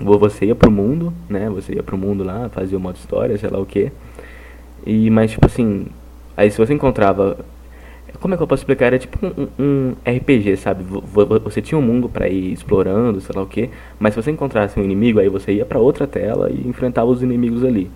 você 0.00 0.46
ia 0.46 0.54
pro 0.54 0.70
mundo, 0.70 1.12
né? 1.28 1.48
Você 1.50 1.74
ia 1.74 1.82
pro 1.82 1.98
mundo 1.98 2.24
lá, 2.24 2.48
fazia 2.48 2.78
o 2.78 2.80
modo 2.80 2.96
história, 2.96 3.36
sei 3.36 3.50
lá 3.50 3.58
o 3.58 3.66
que. 3.66 3.92
E, 4.86 5.10
mas, 5.10 5.30
tipo 5.30 5.46
assim, 5.46 5.86
aí 6.36 6.50
se 6.50 6.58
você 6.58 6.72
encontrava 6.72 7.38
como 8.20 8.34
é 8.34 8.36
que 8.36 8.42
eu 8.42 8.46
posso 8.46 8.62
explicar? 8.62 8.86
Era 8.86 8.98
tipo 8.98 9.18
um, 9.26 9.48
um 9.58 9.96
RPG, 10.04 10.56
sabe? 10.56 10.84
Você 11.44 11.60
tinha 11.60 11.78
um 11.78 11.82
mundo 11.82 12.08
para 12.08 12.28
ir 12.28 12.52
explorando, 12.52 13.20
sei 13.20 13.34
lá 13.34 13.42
o 13.42 13.46
que, 13.46 13.70
mas 13.98 14.14
se 14.14 14.22
você 14.22 14.30
encontrasse 14.30 14.78
um 14.78 14.84
inimigo, 14.84 15.18
aí 15.18 15.28
você 15.28 15.52
ia 15.52 15.64
para 15.64 15.78
outra 15.78 16.06
tela 16.06 16.50
e 16.50 16.66
enfrentava 16.66 17.10
os 17.10 17.22
inimigos 17.22 17.64
ali. 17.64 17.90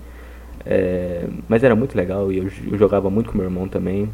É, 0.67 1.25
mas 1.49 1.63
era 1.65 1.75
muito 1.75 1.97
legal 1.97 2.31
e 2.31 2.39
eu, 2.39 2.51
eu, 2.71 2.77
jogava 2.77 3.09
muito 3.09 3.31
com 3.31 3.39
meu 3.39 3.47
irmão 3.47 3.69
também. 3.69 4.09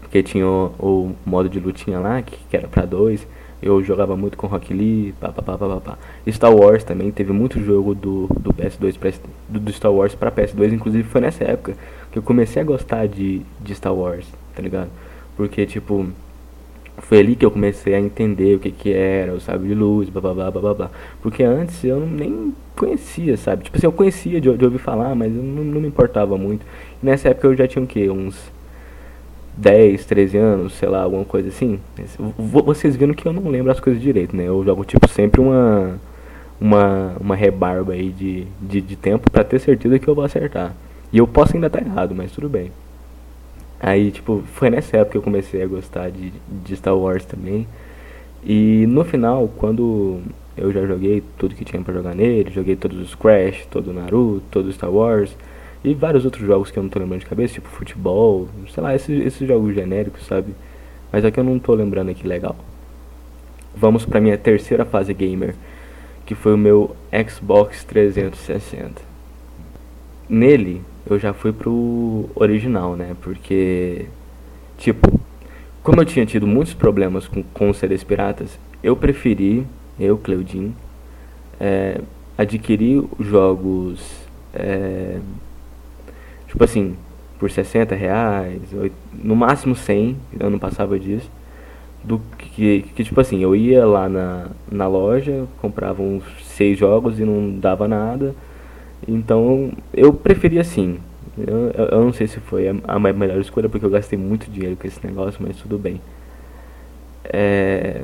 Porque 0.00 0.22
tinha 0.22 0.46
o, 0.46 0.74
o 0.78 1.16
modo 1.24 1.48
de 1.48 1.58
lutinha 1.58 1.98
lá, 1.98 2.20
que, 2.20 2.36
que 2.50 2.56
era 2.56 2.68
para 2.68 2.84
dois. 2.84 3.26
Eu 3.62 3.82
jogava 3.82 4.16
muito 4.16 4.36
com 4.36 4.48
Rock 4.48 4.74
Lee, 4.74 5.14
pá, 5.20 5.28
pá, 5.28 5.40
pá, 5.40 5.56
pá, 5.56 5.80
pá. 5.80 5.98
Star 6.28 6.54
Wars 6.54 6.82
também, 6.82 7.12
teve 7.12 7.32
muito 7.32 7.62
jogo 7.62 7.94
do, 7.94 8.26
do 8.40 8.52
PS2 8.52 8.98
pra, 8.98 9.12
do, 9.48 9.60
do 9.60 9.72
Star 9.72 9.92
Wars 9.92 10.14
para 10.16 10.32
PS2, 10.32 10.72
inclusive 10.72 11.04
foi 11.04 11.20
nessa 11.20 11.44
época 11.44 11.76
que 12.10 12.18
eu 12.18 12.22
comecei 12.22 12.60
a 12.60 12.64
gostar 12.64 13.06
de, 13.06 13.40
de 13.60 13.74
Star 13.74 13.94
Wars 13.94 14.26
tá 14.54 14.62
ligado? 14.62 14.90
Porque, 15.36 15.66
tipo, 15.66 16.06
foi 16.98 17.18
ali 17.18 17.36
que 17.36 17.44
eu 17.44 17.50
comecei 17.50 17.94
a 17.94 18.00
entender 18.00 18.56
o 18.56 18.58
que 18.58 18.70
que 18.70 18.92
era 18.92 19.32
o 19.32 19.40
sabre 19.40 19.68
de 19.68 19.74
luz, 19.74 20.08
blá 20.08 20.20
blá 20.20 20.34
blá 20.34 20.50
blá 20.50 20.74
blá. 20.74 20.90
Porque 21.22 21.42
antes 21.42 21.82
eu 21.84 22.00
nem 22.00 22.54
conhecia, 22.76 23.36
sabe? 23.36 23.64
Tipo 23.64 23.76
assim, 23.76 23.86
eu 23.86 23.92
conhecia 23.92 24.40
de, 24.40 24.56
de 24.56 24.64
ouvir 24.64 24.78
falar, 24.78 25.14
mas 25.14 25.34
eu 25.34 25.42
não, 25.42 25.64
não, 25.64 25.80
me 25.80 25.88
importava 25.88 26.36
muito. 26.36 26.64
E 27.02 27.06
nessa 27.06 27.28
época 27.30 27.48
eu 27.48 27.56
já 27.56 27.66
tinha 27.66 27.84
o 27.84 27.86
quê? 27.86 28.10
Uns 28.10 28.36
10, 29.56 30.04
13 30.04 30.36
anos, 30.38 30.72
sei 30.74 30.88
lá, 30.88 31.02
alguma 31.02 31.24
coisa 31.24 31.48
assim. 31.48 31.80
Vocês 32.38 32.96
viram 32.96 33.14
que 33.14 33.26
eu 33.26 33.32
não 33.32 33.50
lembro 33.50 33.72
as 33.72 33.80
coisas 33.80 34.00
direito, 34.02 34.36
né? 34.36 34.44
Eu 34.48 34.64
jogo, 34.64 34.84
tipo, 34.84 35.08
sempre 35.08 35.40
uma 35.40 35.98
uma, 36.62 37.16
uma 37.20 37.34
rebarba 37.34 37.92
aí 37.92 38.10
de, 38.10 38.46
de, 38.60 38.80
de 38.80 38.94
tempo 38.94 39.28
para 39.28 39.42
ter 39.42 39.58
certeza 39.58 39.98
que 39.98 40.06
eu 40.06 40.14
vou 40.14 40.24
acertar. 40.24 40.72
E 41.12 41.18
eu 41.18 41.26
posso 41.26 41.54
ainda 41.56 41.66
estar 41.66 41.80
tá 41.80 41.84
errado, 41.84 42.14
mas 42.14 42.30
tudo 42.30 42.48
bem. 42.48 42.70
Aí, 43.82 44.12
tipo, 44.12 44.44
foi 44.54 44.70
nessa 44.70 44.98
época 44.98 45.12
que 45.12 45.18
eu 45.18 45.22
comecei 45.22 45.60
a 45.60 45.66
gostar 45.66 46.08
de, 46.08 46.32
de 46.64 46.76
Star 46.76 46.96
Wars 46.96 47.24
também. 47.24 47.66
E 48.44 48.86
no 48.86 49.04
final, 49.04 49.48
quando 49.56 50.20
eu 50.56 50.72
já 50.72 50.86
joguei 50.86 51.22
tudo 51.36 51.56
que 51.56 51.64
tinha 51.64 51.82
para 51.82 51.92
jogar 51.92 52.14
nele, 52.14 52.48
joguei 52.52 52.76
todos 52.76 52.98
os 53.00 53.14
Crash, 53.16 53.66
todo 53.66 53.90
o 53.90 53.92
Naruto, 53.92 54.42
todo 54.52 54.66
o 54.66 54.72
Star 54.72 54.90
Wars 54.90 55.36
e 55.84 55.94
vários 55.94 56.24
outros 56.24 56.46
jogos 56.46 56.70
que 56.70 56.78
eu 56.78 56.82
não 56.82 56.90
tô 56.90 57.00
lembrando 57.00 57.20
de 57.20 57.26
cabeça, 57.26 57.54
tipo 57.54 57.68
futebol, 57.68 58.48
sei 58.72 58.82
lá, 58.82 58.94
esses, 58.94 59.34
jogos 59.38 59.74
genéricos, 59.74 60.26
sabe? 60.26 60.54
Mas 61.10 61.24
aqui 61.24 61.40
eu 61.40 61.44
não 61.44 61.58
tô 61.58 61.74
lembrando 61.74 62.10
aqui 62.10 62.26
legal. 62.26 62.54
Vamos 63.74 64.04
pra 64.04 64.20
minha 64.20 64.38
terceira 64.38 64.84
fase 64.84 65.12
gamer, 65.12 65.56
que 66.24 66.36
foi 66.36 66.54
o 66.54 66.58
meu 66.58 66.94
Xbox 67.28 67.82
360. 67.84 69.02
Nele, 70.28 70.82
eu 71.06 71.18
já 71.18 71.32
fui 71.32 71.52
pro 71.52 72.28
original, 72.34 72.96
né? 72.96 73.16
Porque, 73.20 74.06
tipo, 74.78 75.20
como 75.82 76.00
eu 76.00 76.04
tinha 76.04 76.24
tido 76.24 76.46
muitos 76.46 76.74
problemas 76.74 77.26
com, 77.26 77.42
com 77.42 77.72
CDs 77.72 78.04
piratas, 78.04 78.58
eu 78.82 78.96
preferi, 78.96 79.66
eu, 79.98 80.16
Cleudin, 80.16 80.74
é, 81.60 82.00
adquirir 82.36 83.04
jogos, 83.20 84.00
é, 84.54 85.18
tipo 86.48 86.62
assim, 86.62 86.96
por 87.38 87.50
60 87.50 87.94
reais, 87.94 88.60
no 89.12 89.34
máximo 89.34 89.74
100, 89.74 90.16
eu 90.38 90.50
não 90.50 90.58
passava 90.58 90.98
disso, 90.98 91.28
do 92.04 92.20
que, 92.38 92.82
que 92.94 93.04
tipo 93.04 93.20
assim, 93.20 93.40
eu 93.42 93.54
ia 93.54 93.84
lá 93.86 94.08
na, 94.08 94.48
na 94.70 94.88
loja, 94.88 95.46
comprava 95.60 96.02
uns 96.02 96.24
seis 96.44 96.78
jogos 96.78 97.18
e 97.18 97.24
não 97.24 97.58
dava 97.58 97.86
nada, 97.86 98.34
Então, 99.06 99.72
eu 99.92 100.12
preferi 100.12 100.58
assim. 100.58 100.98
Eu, 101.36 101.70
eu, 101.70 102.04
não 102.04 102.12
sei 102.12 102.26
se 102.26 102.38
foi 102.40 102.68
a, 102.68 102.74
a, 102.86 102.98
melhor 102.98 103.40
escolha, 103.40 103.68
porque 103.68 103.84
eu 103.84 103.90
gastei 103.90 104.18
muito 104.18 104.50
dinheiro 104.50 104.76
com 104.76 104.86
esse 104.86 105.04
negócio, 105.04 105.40
mas 105.42 105.56
tudo 105.56 105.78
bem. 105.78 106.00
É... 107.24 108.02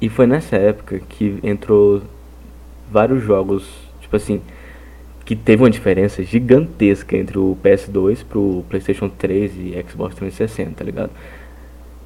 E 0.00 0.08
foi 0.08 0.26
nessa 0.26 0.56
época 0.56 1.00
que 1.08 1.38
entrou 1.42 2.02
vários 2.90 3.22
jogos, 3.22 3.68
tipo 4.00 4.14
assim, 4.14 4.40
que 5.24 5.34
teve 5.34 5.62
uma 5.62 5.70
diferença 5.70 6.22
gigantesca 6.22 7.16
entre 7.16 7.38
o 7.38 7.56
PS2 7.62 8.24
pro 8.24 8.64
PlayStation 8.68 9.08
3 9.08 9.52
e 9.56 9.84
Xbox 9.88 10.14
360, 10.14 10.72
tá 10.76 10.84
ligado? 10.84 11.10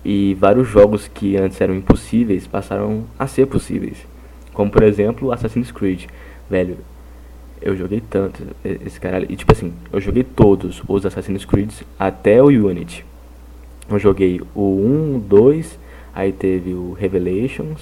E 0.04 0.34
vários 0.40 0.68
jogos 0.68 1.06
que 1.06 1.36
antes 1.36 1.60
eram 1.60 1.74
impossíveis 1.74 2.46
passaram 2.46 3.04
a 3.18 3.26
ser 3.26 3.46
possíveis. 3.46 3.98
Como 4.52 4.70
por 4.70 4.82
exemplo 4.82 5.30
Assassin's 5.30 5.70
Creed. 5.70 6.06
Velho, 6.50 6.78
eu 7.64 7.76
joguei 7.76 8.02
tanto 8.08 8.42
esse 8.64 9.00
caralho. 9.00 9.26
E 9.28 9.36
tipo 9.36 9.52
assim, 9.52 9.72
eu 9.92 10.00
joguei 10.00 10.24
todos 10.24 10.82
os 10.86 11.06
Assassin's 11.06 11.44
Creed 11.44 11.72
até 11.98 12.42
o 12.42 12.46
Unity. 12.46 13.04
Eu 13.90 13.98
joguei 13.98 14.40
o 14.54 14.60
1, 14.60 15.16
o 15.16 15.20
2, 15.20 15.78
aí 16.14 16.32
teve 16.32 16.72
o 16.72 16.92
Revelations, 16.92 17.80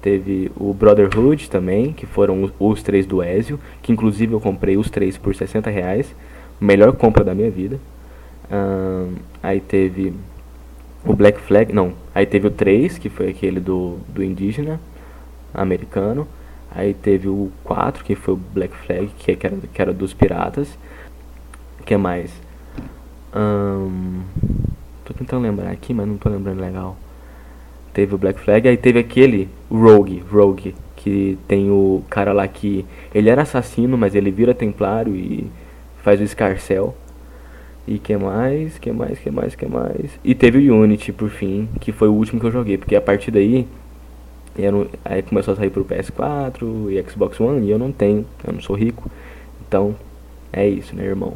teve 0.00 0.50
o 0.56 0.72
Brotherhood 0.72 1.50
também, 1.50 1.92
que 1.92 2.06
foram 2.06 2.42
os, 2.44 2.52
os 2.58 2.82
três 2.82 3.06
do 3.06 3.22
Ezio, 3.22 3.58
que 3.82 3.92
inclusive 3.92 4.32
eu 4.32 4.40
comprei 4.40 4.76
os 4.76 4.90
três 4.90 5.16
por 5.16 5.34
60 5.34 5.68
reais. 5.70 6.14
Melhor 6.60 6.92
compra 6.92 7.22
da 7.22 7.34
minha 7.34 7.50
vida. 7.50 7.78
Um, 8.50 9.14
aí 9.42 9.60
teve 9.60 10.14
o 11.04 11.14
Black 11.14 11.40
Flag, 11.40 11.72
não, 11.72 11.92
aí 12.14 12.26
teve 12.26 12.46
o 12.48 12.50
3, 12.50 12.98
que 12.98 13.08
foi 13.08 13.28
aquele 13.28 13.60
do, 13.60 13.98
do 14.08 14.22
indígena 14.22 14.80
americano. 15.54 16.26
Aí 16.70 16.92
teve 16.94 17.28
o 17.28 17.50
4, 17.64 18.04
que 18.04 18.14
foi 18.14 18.34
o 18.34 18.36
Black 18.36 18.76
Flag, 18.76 19.08
que, 19.18 19.34
que, 19.34 19.46
era, 19.46 19.56
que 19.72 19.82
era 19.82 19.92
dos 19.92 20.12
piratas. 20.12 20.78
que 21.84 21.96
mais? 21.96 22.30
Um, 23.34 24.22
tô 25.04 25.14
tentando 25.14 25.42
lembrar 25.42 25.70
aqui, 25.70 25.94
mas 25.94 26.06
não 26.06 26.16
tô 26.16 26.28
lembrando 26.28 26.60
legal. 26.60 26.96
Teve 27.92 28.14
o 28.14 28.18
Black 28.18 28.40
Flag, 28.40 28.68
aí 28.68 28.76
teve 28.76 28.98
aquele 28.98 29.48
Rogue, 29.70 30.22
Rogue, 30.30 30.74
que 30.96 31.38
tem 31.46 31.70
o 31.70 32.02
cara 32.10 32.32
lá 32.32 32.46
que 32.46 32.84
ele 33.14 33.30
era 33.30 33.42
assassino, 33.42 33.96
mas 33.96 34.14
ele 34.14 34.30
vira 34.30 34.54
templário 34.54 35.14
e 35.14 35.50
faz 36.02 36.20
o 36.20 36.24
escarcel. 36.24 36.94
E 37.86 37.98
que 37.98 38.16
mais? 38.16 38.78
Que 38.78 38.90
mais? 38.90 39.18
Que 39.18 39.30
mais? 39.30 39.54
Que 39.54 39.66
mais? 39.66 40.18
E 40.24 40.34
teve 40.34 40.70
o 40.70 40.80
Unity 40.80 41.12
por 41.12 41.30
fim, 41.30 41.68
que 41.80 41.92
foi 41.92 42.08
o 42.08 42.12
último 42.12 42.40
que 42.40 42.46
eu 42.46 42.50
joguei, 42.50 42.76
porque 42.76 42.96
a 42.96 43.00
partir 43.00 43.30
daí 43.30 43.66
não, 44.58 44.86
aí 45.04 45.22
começou 45.22 45.52
a 45.54 45.56
sair 45.56 45.70
pro 45.70 45.84
PS4 45.84 46.90
e 46.90 47.10
Xbox 47.10 47.38
One 47.40 47.66
e 47.66 47.70
eu 47.70 47.78
não 47.78 47.92
tenho, 47.92 48.26
eu 48.46 48.52
não 48.52 48.60
sou 48.60 48.74
rico. 48.76 49.10
Então, 49.66 49.94
é 50.52 50.66
isso, 50.66 50.94
né, 50.96 51.04
irmão? 51.04 51.34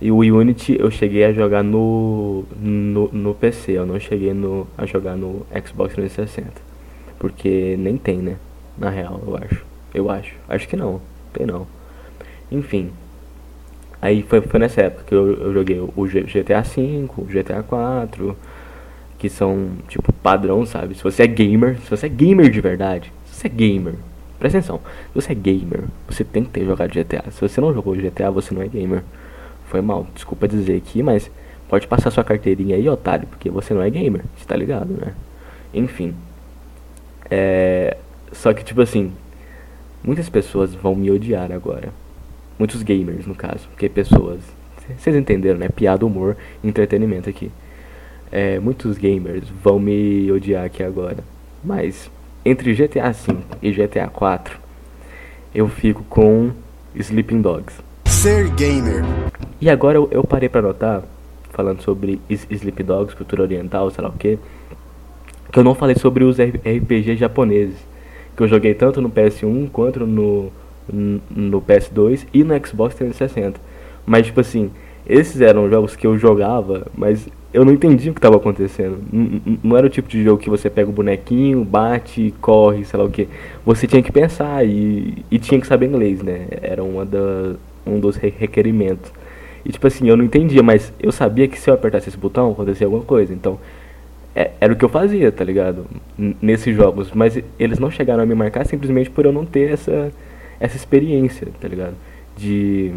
E 0.00 0.10
o 0.12 0.18
Unity 0.18 0.76
eu 0.78 0.90
cheguei 0.90 1.24
a 1.24 1.32
jogar 1.32 1.62
no, 1.62 2.44
no, 2.56 3.08
no 3.12 3.34
PC, 3.34 3.72
eu 3.72 3.86
não 3.86 3.98
cheguei 3.98 4.32
no, 4.32 4.66
a 4.76 4.86
jogar 4.86 5.16
no 5.16 5.44
Xbox 5.66 5.94
360. 5.94 6.52
Porque 7.18 7.76
nem 7.78 7.96
tem, 7.96 8.18
né? 8.18 8.36
Na 8.76 8.90
real, 8.90 9.20
eu 9.26 9.36
acho. 9.36 9.66
Eu 9.92 10.10
acho. 10.10 10.34
Acho 10.48 10.68
que 10.68 10.76
não. 10.76 11.00
Tem 11.32 11.46
não. 11.46 11.66
Enfim. 12.50 12.90
Aí 14.00 14.22
foi, 14.22 14.40
foi 14.40 14.60
nessa 14.60 14.82
época 14.82 15.04
que 15.04 15.14
eu, 15.14 15.32
eu 15.32 15.52
joguei 15.52 15.80
o 15.80 16.06
GTA 16.06 16.62
V, 16.62 17.08
o 17.16 17.24
GTA 17.24 17.64
4 17.64 18.36
que 19.18 19.28
são, 19.28 19.70
tipo, 19.88 20.12
padrão, 20.12 20.64
sabe? 20.64 20.94
Se 20.94 21.02
você 21.02 21.24
é 21.24 21.26
gamer, 21.26 21.78
se 21.80 21.90
você 21.90 22.06
é 22.06 22.08
gamer 22.08 22.50
de 22.50 22.60
verdade, 22.60 23.12
se 23.26 23.40
você 23.40 23.46
é 23.48 23.50
gamer, 23.50 23.94
presta 24.38 24.58
atenção, 24.58 24.80
se 25.12 25.14
você 25.14 25.32
é 25.32 25.34
gamer, 25.34 25.84
você 26.08 26.22
tem 26.22 26.44
que 26.44 26.50
ter 26.50 26.64
jogado 26.64 26.90
GTA. 26.90 27.24
Se 27.30 27.40
você 27.40 27.60
não 27.60 27.74
jogou 27.74 27.96
GTA, 27.96 28.30
você 28.30 28.54
não 28.54 28.62
é 28.62 28.68
gamer. 28.68 29.02
Foi 29.66 29.80
mal, 29.80 30.06
desculpa 30.14 30.46
dizer 30.46 30.76
aqui, 30.76 31.02
mas 31.02 31.30
pode 31.68 31.86
passar 31.86 32.10
sua 32.10 32.24
carteirinha 32.24 32.76
aí, 32.76 32.88
otário, 32.88 33.26
porque 33.26 33.50
você 33.50 33.74
não 33.74 33.82
é 33.82 33.90
gamer, 33.90 34.24
você 34.36 34.46
tá 34.46 34.56
ligado, 34.56 34.92
né? 34.92 35.12
Enfim. 35.74 36.14
É. 37.30 37.96
Só 38.32 38.52
que, 38.52 38.64
tipo 38.64 38.80
assim, 38.80 39.12
muitas 40.02 40.28
pessoas 40.28 40.74
vão 40.74 40.94
me 40.94 41.10
odiar 41.10 41.50
agora. 41.50 41.92
Muitos 42.58 42.82
gamers, 42.82 43.26
no 43.26 43.34
caso, 43.34 43.68
porque 43.68 43.88
pessoas. 43.88 44.40
Vocês 44.96 45.14
entenderam, 45.14 45.58
né? 45.58 45.68
Piada, 45.68 46.06
humor, 46.06 46.36
entretenimento 46.64 47.28
aqui. 47.28 47.50
É, 48.30 48.58
muitos 48.58 48.98
gamers 48.98 49.44
vão 49.62 49.78
me 49.78 50.30
odiar 50.30 50.64
aqui 50.64 50.82
agora. 50.82 51.18
Mas 51.64 52.10
entre 52.44 52.74
GTA 52.74 53.10
V 53.10 53.36
e 53.62 53.72
GTA 53.72 54.08
4, 54.08 54.58
eu 55.54 55.68
fico 55.68 56.04
com 56.04 56.50
Sleeping 56.94 57.40
Dogs. 57.40 57.76
Ser 58.06 58.50
gamer. 58.50 59.02
E 59.60 59.68
agora 59.68 59.98
eu, 59.98 60.08
eu 60.10 60.24
parei 60.24 60.48
para 60.48 60.62
notar, 60.62 61.02
falando 61.50 61.82
sobre 61.82 62.20
Sleeping 62.28 62.84
Dogs, 62.84 63.16
cultura 63.16 63.42
oriental, 63.42 63.90
sei 63.90 64.02
lá 64.02 64.10
o 64.10 64.12
que, 64.12 64.38
que 65.50 65.58
eu 65.58 65.64
não 65.64 65.74
falei 65.74 65.96
sobre 65.96 66.24
os 66.24 66.36
RPG 66.38 67.16
japoneses. 67.16 67.76
Que 68.36 68.42
eu 68.42 68.48
joguei 68.48 68.74
tanto 68.74 69.00
no 69.00 69.10
PS1 69.10 69.70
quanto 69.70 70.06
no, 70.06 70.52
no 70.92 71.60
PS2 71.60 72.26
e 72.32 72.44
no 72.44 72.54
Xbox 72.66 72.94
360. 72.94 73.60
Mas, 74.06 74.26
tipo 74.26 74.40
assim, 74.40 74.70
esses 75.08 75.40
eram 75.40 75.70
jogos 75.70 75.96
que 75.96 76.06
eu 76.06 76.18
jogava, 76.18 76.86
mas 76.96 77.28
eu 77.52 77.64
não 77.64 77.72
entendi 77.72 78.10
o 78.10 78.12
que 78.12 78.18
estava 78.18 78.36
acontecendo. 78.36 78.98
Não, 79.10 79.58
não 79.64 79.76
era 79.76 79.86
o 79.86 79.90
tipo 79.90 80.08
de 80.08 80.22
jogo 80.22 80.42
que 80.42 80.50
você 80.50 80.68
pega 80.68 80.90
o 80.90 80.92
bonequinho, 80.92 81.64
bate, 81.64 82.34
corre, 82.40 82.84
sei 82.84 82.98
lá 82.98 83.06
o 83.06 83.10
que. 83.10 83.26
Você 83.64 83.86
tinha 83.86 84.02
que 84.02 84.12
pensar 84.12 84.66
e, 84.66 85.24
e 85.30 85.38
tinha 85.38 85.58
que 85.60 85.66
saber 85.66 85.86
inglês, 85.86 86.22
né? 86.22 86.46
Era 86.60 86.84
uma 86.84 87.06
da, 87.06 87.54
um 87.86 87.98
dos 87.98 88.16
requerimentos. 88.16 89.10
E 89.64 89.72
tipo 89.72 89.86
assim, 89.86 90.08
eu 90.08 90.16
não 90.16 90.24
entendia, 90.24 90.62
mas 90.62 90.92
eu 91.00 91.10
sabia 91.10 91.48
que 91.48 91.58
se 91.58 91.70
eu 91.70 91.74
apertasse 91.74 92.08
esse 92.10 92.18
botão, 92.18 92.52
acontecia 92.52 92.86
alguma 92.86 93.02
coisa. 93.02 93.32
Então, 93.32 93.58
é, 94.34 94.50
era 94.60 94.72
o 94.72 94.76
que 94.76 94.84
eu 94.84 94.88
fazia, 94.88 95.32
tá 95.32 95.42
ligado? 95.42 95.86
N 96.18 96.36
nesses 96.42 96.76
jogos. 96.76 97.12
Mas 97.14 97.42
eles 97.58 97.78
não 97.78 97.90
chegaram 97.90 98.22
a 98.22 98.26
me 98.26 98.34
marcar 98.34 98.66
simplesmente 98.66 99.08
por 99.08 99.24
eu 99.24 99.32
não 99.32 99.46
ter 99.46 99.72
essa, 99.72 100.12
essa 100.60 100.76
experiência, 100.76 101.48
tá 101.58 101.66
ligado? 101.66 101.94
De 102.36 102.92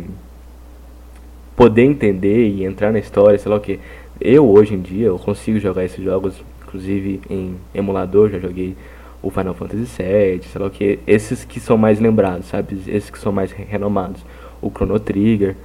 poder 1.62 1.84
entender 1.84 2.48
e 2.48 2.66
entrar 2.66 2.92
na 2.92 2.98
história, 2.98 3.38
sei 3.38 3.52
lá 3.52 3.58
o 3.58 3.62
que. 3.62 3.80
Eu, 4.20 4.50
hoje 4.50 4.74
em 4.74 4.82
dia, 4.82 5.08
eu 5.08 5.20
consigo 5.20 5.60
jogar 5.60 5.86
esses 5.86 6.04
jogos, 6.04 6.44
inclusive 6.64 7.22
em 7.30 7.56
emulador, 7.72 8.32
já 8.32 8.40
joguei 8.40 8.76
o 9.22 9.30
Final 9.30 9.54
Fantasy 9.54 9.84
VII, 9.84 10.42
sei 10.42 10.60
lá 10.60 10.66
o 10.66 10.72
que, 10.72 10.98
esses 11.06 11.46
que 11.46 11.60
são 11.60 11.78
mais 11.78 12.00
lembrados, 12.00 12.48
sabe? 12.48 12.82
Esses 12.88 13.12
que 13.12 13.20
são 13.20 13.32
mais 13.32 13.52
renomados. 13.52 14.26
O 14.60 14.72
Chrono 14.72 15.00
Trigger, 15.00 15.56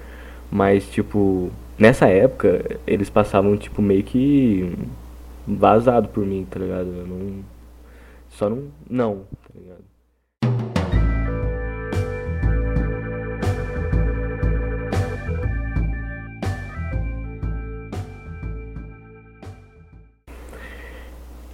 mas, 0.50 0.86
tipo, 0.86 1.50
nessa 1.78 2.08
época, 2.08 2.78
eles 2.86 3.08
passavam, 3.08 3.56
tipo, 3.56 3.80
meio 3.80 4.02
que 4.02 4.70
vazado 5.48 6.08
por 6.08 6.26
mim, 6.26 6.46
tá 6.50 6.60
ligado? 6.60 6.88
Eu 6.88 7.06
não... 7.06 7.44
Só 8.28 8.50
não... 8.50 8.64
Não, 8.90 9.16
tá 9.16 9.58
ligado? 9.58 9.85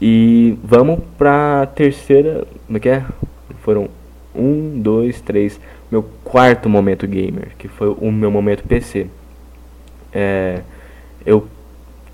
E 0.05 0.59
vamos 0.65 0.99
pra 1.17 1.65
terceira. 1.65 2.45
Como 2.67 2.77
é 2.77 2.81
que 2.81 2.89
é? 2.89 3.05
Foram 3.61 3.89
um, 4.35 4.81
dois, 4.81 5.21
três. 5.21 5.61
Meu 5.93 6.03
quarto 6.25 6.69
momento 6.69 7.07
gamer, 7.07 7.53
que 7.57 7.69
foi 7.69 7.89
o 7.89 8.11
meu 8.11 8.29
momento 8.29 8.65
PC. 8.65 9.07
É, 10.13 10.63
eu 11.25 11.47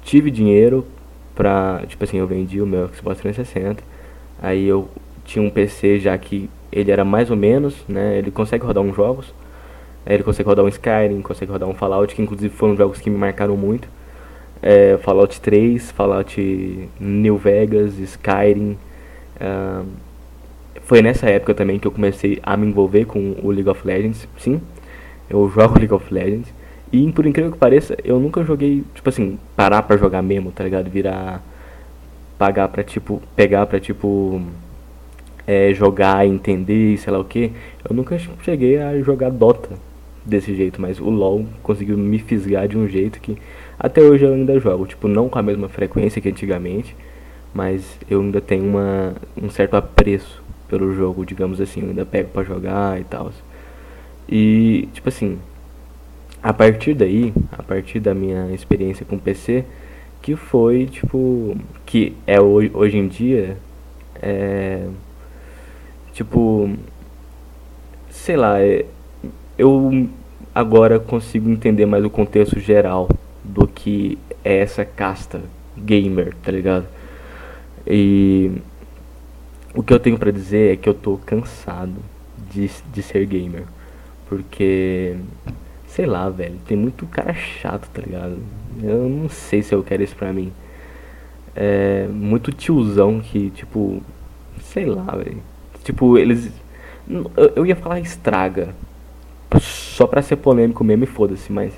tive 0.03 0.31
dinheiro 0.31 0.85
pra. 1.35 1.83
Tipo 1.89 2.05
assim, 2.05 2.19
eu 2.19 2.27
vendi 2.27 2.61
o 2.61 2.67
meu 2.67 2.89
Xbox 2.89 3.21
360. 3.21 3.83
Aí 4.43 4.67
eu 4.67 4.87
tinha 5.25 5.43
um 5.43 5.49
PC 5.49 5.99
já 5.99 6.19
que 6.19 6.51
ele 6.71 6.91
era 6.91 7.07
mais 7.07 7.31
ou 7.31 7.39
menos, 7.39 7.75
né? 7.89 8.19
Ele 8.19 8.31
consegue 8.31 8.67
rodar 8.67 8.85
uns 8.85 8.95
jogos. 8.95 9.33
Ele 10.05 10.23
consegue 10.23 10.47
rodar 10.47 10.63
um 10.63 10.69
Skyrim, 10.69 11.23
consegue 11.23 11.51
rodar 11.51 11.67
um 11.67 11.75
Fallout, 11.75 12.15
que 12.15 12.21
inclusive 12.21 12.55
foram 12.55 12.77
jogos 12.77 13.01
que 13.01 13.09
me 13.09 13.17
marcaram 13.17 13.57
muito 13.57 13.89
é, 14.63 14.99
Fallout 14.99 15.41
3, 15.41 15.91
Fallout 15.93 16.89
New 17.01 17.37
Vegas, 17.37 17.99
Skyrim. 17.99 18.77
Uh, 19.41 19.87
foi 20.83 21.03
nessa 21.03 21.29
época 21.29 21.55
também 21.55 21.79
que 21.79 21.87
eu 21.87 21.93
comecei 21.93 22.39
a 22.43 22.57
me 22.57 22.67
envolver 22.67 23.05
com 23.05 23.37
o 23.43 23.51
League 23.51 23.69
of 23.69 23.87
Legends. 23.87 24.27
Sim, 24.39 24.61
eu 25.29 25.49
jogo 25.51 25.77
League 25.79 25.93
of 25.93 26.13
Legends. 26.13 26.53
E 26.91 27.13
por 27.13 27.27
incrível 27.27 27.53
que 27.53 27.59
pareça, 27.59 27.97
eu 28.03 28.19
nunca 28.19 28.43
joguei, 28.43 28.83
tipo 28.95 29.09
assim, 29.09 29.39
parar 29.55 29.83
pra 29.83 29.97
jogar 29.97 30.23
mesmo, 30.23 30.51
tá 30.51 30.65
ligado? 30.65 30.89
Virar. 30.89 31.43
Pagar 32.39 32.69
pra 32.69 32.83
tipo. 32.83 33.21
Pegar 33.37 33.67
pra 33.67 33.79
tipo. 33.79 34.41
É, 35.47 35.73
jogar, 35.73 36.27
entender, 36.27 36.97
sei 36.99 37.13
lá 37.13 37.19
o 37.19 37.25
que. 37.25 37.53
Eu 37.89 37.95
nunca 37.95 38.19
cheguei 38.43 38.79
a 38.79 38.99
jogar 39.01 39.31
Dota 39.31 39.71
desse 40.25 40.55
jeito, 40.55 40.81
mas 40.81 41.01
o 41.01 41.09
LoL 41.09 41.47
conseguiu 41.63 41.97
me 41.97 42.19
fisgar 42.19 42.69
de 42.69 42.77
um 42.77 42.87
jeito 42.87 43.21
que 43.21 43.39
até 43.79 44.01
hoje 44.01 44.25
eu 44.25 44.35
ainda 44.35 44.59
jogo, 44.59 44.87
tipo, 44.87 45.07
não 45.07 45.29
com 45.29 45.39
a 45.39 45.43
mesma 45.43 45.69
frequência 45.69 46.21
que 46.21 46.29
antigamente, 46.29 46.97
mas 47.55 47.99
eu 48.11 48.21
ainda 48.21 48.41
tenho 48.41 48.65
uma, 48.65 49.15
um 49.41 49.49
certo 49.49 49.77
apreço 49.77 50.43
pelo 50.69 50.95
jogo, 50.95 51.25
digamos 51.25 51.61
assim, 51.61 51.83
eu 51.83 51.89
ainda 51.89 52.05
pego 52.05 52.31
para 52.31 52.43
jogar 52.43 53.01
e 53.01 53.05
tal. 53.05 53.31
E, 54.29 54.89
tipo 54.93 55.09
assim, 55.09 55.39
a 56.43 56.53
partir 56.53 56.95
daí, 56.95 57.33
a 57.53 57.63
partir 57.63 58.01
da 58.01 58.15
minha 58.15 58.53
experiência 58.53 59.07
com 59.07 59.19
PC, 59.19 59.65
que 60.21 60.37
foi, 60.37 60.87
tipo, 60.87 61.57
que 61.87 62.15
é 62.27 62.41
hoje, 62.41 62.71
hoje 62.75 62.99
em 62.99 63.09
dia, 63.09 63.57
é, 64.21 64.87
tipo, 66.13 66.71
sei 68.11 68.37
lá, 68.37 68.61
é, 68.61 68.85
eu 69.57 70.09
agora 70.55 70.99
consigo 70.99 71.49
entender 71.49 71.87
mais 71.87 72.05
o 72.05 72.11
contexto 72.11 72.59
geral 72.59 73.09
do 73.59 73.67
que 73.67 74.17
é 74.45 74.59
essa 74.59 74.85
casta 74.85 75.41
gamer, 75.77 76.35
tá 76.43 76.53
ligado? 76.53 76.87
E 77.87 78.53
o 79.75 79.83
que 79.83 79.93
eu 79.93 79.99
tenho 79.99 80.17
para 80.17 80.31
dizer 80.31 80.75
é 80.75 80.77
que 80.77 80.89
eu 80.89 80.95
tô 80.95 81.19
cansado 81.19 81.97
de, 82.51 82.71
de 82.93 83.03
ser 83.03 83.27
gamer. 83.27 83.65
Porque, 84.29 85.17
sei 85.89 86.07
lá, 86.07 86.29
velho, 86.29 86.59
tem 86.67 86.77
muito 86.77 87.07
cara 87.07 87.35
chato, 87.35 87.89
tá 87.91 88.03
ligado? 88.03 88.39
Eu 88.83 89.09
não 89.09 89.29
sei 89.29 89.63
se 89.63 89.75
eu 89.75 89.83
quero 89.83 90.03
isso 90.03 90.15
pra 90.15 90.33
mim. 90.33 90.53
É 91.57 92.07
muito 92.09 92.53
tiozão 92.53 93.21
que, 93.21 93.51
tipo, 93.51 94.03
sei 94.61 94.87
lá, 94.87 95.17
velho. 95.17 95.43
Tipo, 95.83 96.17
eles. 96.17 96.51
Eu, 97.57 97.67
ia 97.67 97.75
falar 97.75 97.99
estraga. 98.01 98.69
Só 99.61 100.07
pra 100.07 100.23
ser 100.23 100.37
polêmico 100.37 100.85
mesmo 100.85 101.05
e 101.05 101.07
foda-se, 101.07 101.51
mas. 101.51 101.73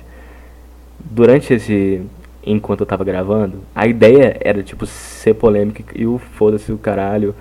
Durante 1.03 1.53
esse. 1.53 2.01
Enquanto 2.43 2.81
eu 2.81 2.87
tava 2.87 3.03
gravando, 3.03 3.59
a 3.75 3.85
ideia 3.85 4.35
era, 4.41 4.63
tipo, 4.63 4.87
ser 4.87 5.35
polêmico 5.35 5.83
e 5.93 6.07
o 6.07 6.17
foda-se 6.17 6.71
o 6.71 6.77
caralho 6.77 7.35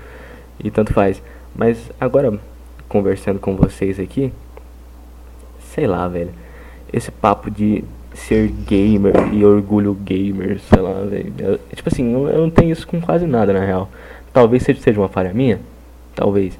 e 0.62 0.70
tanto 0.70 0.92
faz. 0.92 1.22
Mas 1.56 1.90
agora, 1.98 2.38
conversando 2.86 3.38
com 3.38 3.56
vocês 3.56 3.98
aqui, 3.98 4.30
sei 5.74 5.86
lá, 5.86 6.06
velho. 6.06 6.30
Esse 6.92 7.10
papo 7.10 7.50
de 7.50 7.82
ser 8.12 8.48
gamer 8.48 9.14
e 9.32 9.44
orgulho 9.44 9.94
gamer, 9.94 10.60
sei 10.60 10.80
lá, 10.80 11.00
velho. 11.02 11.32
Tipo 11.74 11.88
assim, 11.88 12.12
eu, 12.12 12.28
eu 12.28 12.38
não 12.42 12.50
tenho 12.50 12.72
isso 12.72 12.86
com 12.86 13.00
quase 13.00 13.26
nada 13.26 13.52
na 13.52 13.64
real. 13.64 13.88
Talvez 14.32 14.62
seja, 14.62 14.80
seja 14.80 15.00
uma 15.00 15.08
falha 15.08 15.32
minha, 15.32 15.60
talvez. 16.14 16.58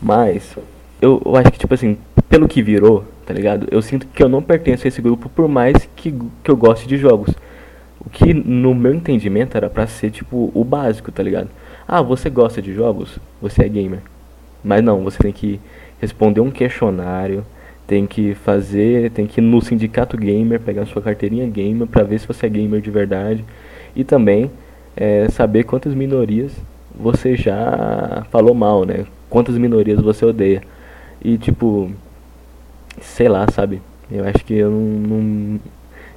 Mas 0.00 0.56
eu, 1.00 1.20
eu 1.24 1.36
acho 1.36 1.50
que, 1.50 1.58
tipo 1.58 1.74
assim, 1.74 1.98
pelo 2.28 2.48
que 2.48 2.62
virou, 2.62 3.04
tá 3.24 3.32
ligado? 3.32 3.66
Eu 3.70 3.82
sinto 3.82 4.06
que 4.06 4.22
eu 4.22 4.28
não 4.28 4.42
pertenço 4.42 4.86
a 4.86 4.88
esse 4.88 5.00
grupo 5.00 5.28
por 5.28 5.48
mais 5.48 5.88
que, 5.96 6.12
que 6.42 6.50
eu 6.50 6.56
goste 6.56 6.86
de 6.86 6.96
jogos. 6.96 7.34
O 8.04 8.10
que, 8.10 8.34
no 8.34 8.74
meu 8.74 8.92
entendimento, 8.94 9.56
era 9.56 9.70
pra 9.70 9.86
ser, 9.86 10.10
tipo, 10.10 10.50
o 10.54 10.64
básico, 10.64 11.12
tá 11.12 11.22
ligado? 11.22 11.48
Ah, 11.86 12.02
você 12.02 12.28
gosta 12.28 12.60
de 12.60 12.72
jogos? 12.74 13.18
Você 13.40 13.64
é 13.64 13.68
gamer. 13.68 14.00
Mas 14.62 14.82
não, 14.82 15.02
você 15.02 15.18
tem 15.18 15.32
que 15.32 15.60
responder 16.00 16.40
um 16.40 16.50
questionário, 16.50 17.44
tem 17.86 18.06
que 18.06 18.34
fazer, 18.34 19.10
tem 19.10 19.26
que 19.26 19.40
ir 19.40 19.44
no 19.44 19.60
sindicato 19.60 20.16
gamer, 20.16 20.60
pegar 20.60 20.86
sua 20.86 21.02
carteirinha 21.02 21.46
gamer 21.46 21.86
para 21.86 22.02
ver 22.02 22.18
se 22.18 22.26
você 22.26 22.46
é 22.46 22.48
gamer 22.48 22.80
de 22.80 22.90
verdade 22.90 23.44
e 23.94 24.02
também 24.02 24.50
é, 24.96 25.28
saber 25.28 25.64
quantas 25.64 25.94
minorias 25.94 26.52
você 26.94 27.36
já 27.36 28.24
falou 28.30 28.54
mal, 28.54 28.84
né? 28.84 29.06
Quantas 29.28 29.56
minorias 29.56 30.00
você 30.00 30.24
odeia. 30.24 30.62
E 31.24 31.38
tipo, 31.38 31.90
sei 33.00 33.28
lá, 33.28 33.46
sabe? 33.50 33.80
Eu 34.10 34.26
acho 34.26 34.44
que 34.44 34.54
eu 34.54 34.70
não, 34.70 34.80
não 34.80 35.60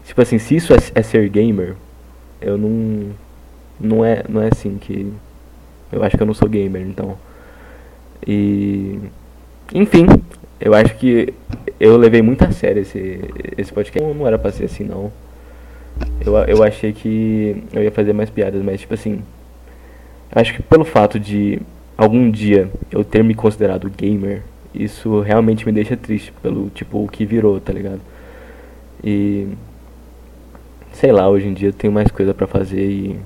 tipo 0.04 0.22
assim, 0.22 0.38
se 0.38 0.56
isso 0.56 0.74
é, 0.74 0.78
é, 0.96 1.02
ser 1.02 1.30
gamer, 1.30 1.76
eu 2.42 2.58
não 2.58 3.12
não 3.80 4.06
é 4.06 4.24
não 4.28 4.42
é 4.42 4.50
assim 4.52 4.78
que 4.78 5.12
eu 5.92 6.04
acho 6.04 6.18
que 6.18 6.24
eu 6.24 6.28
não 6.28 6.34
sou 6.34 6.50
gamer, 6.50 6.82
então. 6.82 7.18
E 8.26 9.00
enfim, 9.74 10.06
eu 10.60 10.74
acho 10.74 10.96
que 10.98 11.34
eu 11.80 11.98
levei 11.98 12.22
muito 12.22 12.44
a 12.44 12.52
sério 12.52 12.82
esse, 12.82 13.22
esse 13.58 13.72
podcast. 13.72 14.14
Não, 14.14 14.28
era 14.28 14.38
pra 14.38 14.52
ser 14.52 14.66
assim, 14.66 14.84
não. 14.84 15.12
Eu, 16.26 16.36
eu 16.38 16.64
achei 16.64 16.92
que 16.94 17.64
eu 17.74 17.84
ia 17.84 17.92
fazer 17.92 18.14
mais 18.14 18.30
piadas, 18.30 18.62
mas, 18.62 18.82
tipo 18.82 18.94
assim. 18.94 19.22
Acho 20.32 20.54
que 20.54 20.64
pelo 20.64 20.84
fato 20.84 21.20
de 21.20 21.62
algum 21.98 22.30
dia 22.30 22.70
eu 22.92 23.04
ter 23.04 23.24
me 23.24 23.34
considerado 23.34 23.90
gamer, 23.90 24.42
isso 24.84 25.22
realmente 25.22 25.66
me 25.66 25.72
deixa 25.72 25.96
triste 25.96 26.32
pelo, 26.42 26.70
tipo, 26.70 27.04
o 27.04 27.08
que 27.08 27.26
virou, 27.26 27.60
tá 27.60 27.74
ligado? 27.74 28.02
E. 29.04 29.48
Sei 30.94 31.12
lá, 31.12 31.28
hoje 31.28 31.48
em 31.48 31.54
dia 31.54 31.70
eu 31.70 31.74
tenho 31.74 31.94
mais 31.94 32.10
coisa 32.10 32.34
para 32.34 32.48
fazer 32.48 32.86
e. 32.86 33.20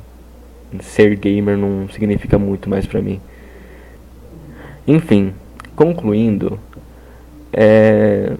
Ser 0.81 1.15
gamer 1.15 1.57
não 1.57 1.89
significa 1.89 2.37
muito 2.37 2.69
mais 2.69 2.85
pra 2.85 3.01
mim. 3.01 3.19
Enfim, 4.87 5.33
concluindo 5.75 6.59
é, 7.51 8.33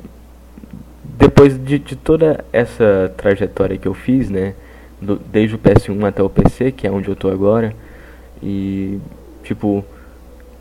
depois 1.03 1.57
de, 1.57 1.79
de, 1.79 1.95
toda 1.95 2.43
essa 2.53 3.13
trajetória 3.17 3.77
que 3.77 3.87
eu 3.87 3.93
fiz, 3.93 4.29
né, 4.29 4.53
do, 5.01 5.15
desde 5.15 5.55
o 5.55 5.59
PS1 5.59 6.07
até 6.07 6.21
o 6.21 6.29
PC, 6.29 6.71
que 6.71 6.87
é 6.87 6.91
onde 6.91 7.09
eu 7.09 7.15
tô 7.15 7.29
agora, 7.29 7.75
e 8.41 8.99
tipo, 9.43 9.83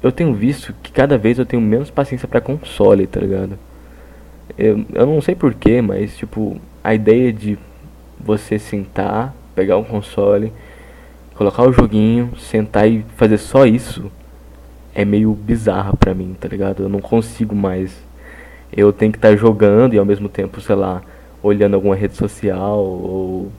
eu 0.03 0.13
tenho 0.13 0.33
visto 0.35 0.75
que 0.83 0.93
cada 0.93 1.19
vez 1.19 1.39
eu 1.39 1.47
tenho 1.47 1.63
menos 1.63 1.91
paciência 1.91 2.29
para 2.29 2.41
console, 2.41 3.07
tá 3.07 3.21
ligado? 3.21 3.59
Eu, 4.57 4.85
eu 4.95 5.07
não 5.07 5.21
sei 5.21 5.35
porquê, 5.35 5.81
mas 5.83 6.17
tipo, 6.17 6.61
a 6.83 6.95
ideia 6.95 7.33
de 7.33 7.59
você 8.19 8.59
sentar, 8.59 9.35
pegar 9.55 9.77
um 9.77 9.85
console, 9.85 10.53
colocar 11.35 11.63
o 11.63 11.73
joguinho, 11.73 12.33
sentar 12.39 12.89
e 12.89 13.05
fazer 13.17 13.39
só 13.39 13.67
isso 13.67 14.11
é 14.95 15.05
meio 15.05 15.33
bizarra 15.33 15.95
pra 15.97 16.15
mim, 16.15 16.37
tá 16.39 16.49
ligado? 16.49 16.83
Eu 16.83 16.89
não 16.89 17.01
consigo 17.01 17.55
mais 17.55 18.09
eu 18.73 18.93
tenho 18.93 19.13
que 19.13 19.19
estar 19.19 19.31
tá 19.31 19.37
jogando 19.37 19.95
e 19.95 19.99
ao 19.99 20.05
mesmo 20.05 20.29
tempo, 20.29 20.61
sei 20.61 20.75
lá, 20.75 21.03
olhando 21.43 21.75
alguma 21.75 21.95
rede 21.95 22.17
social 22.17 22.79
ou. 22.79 23.51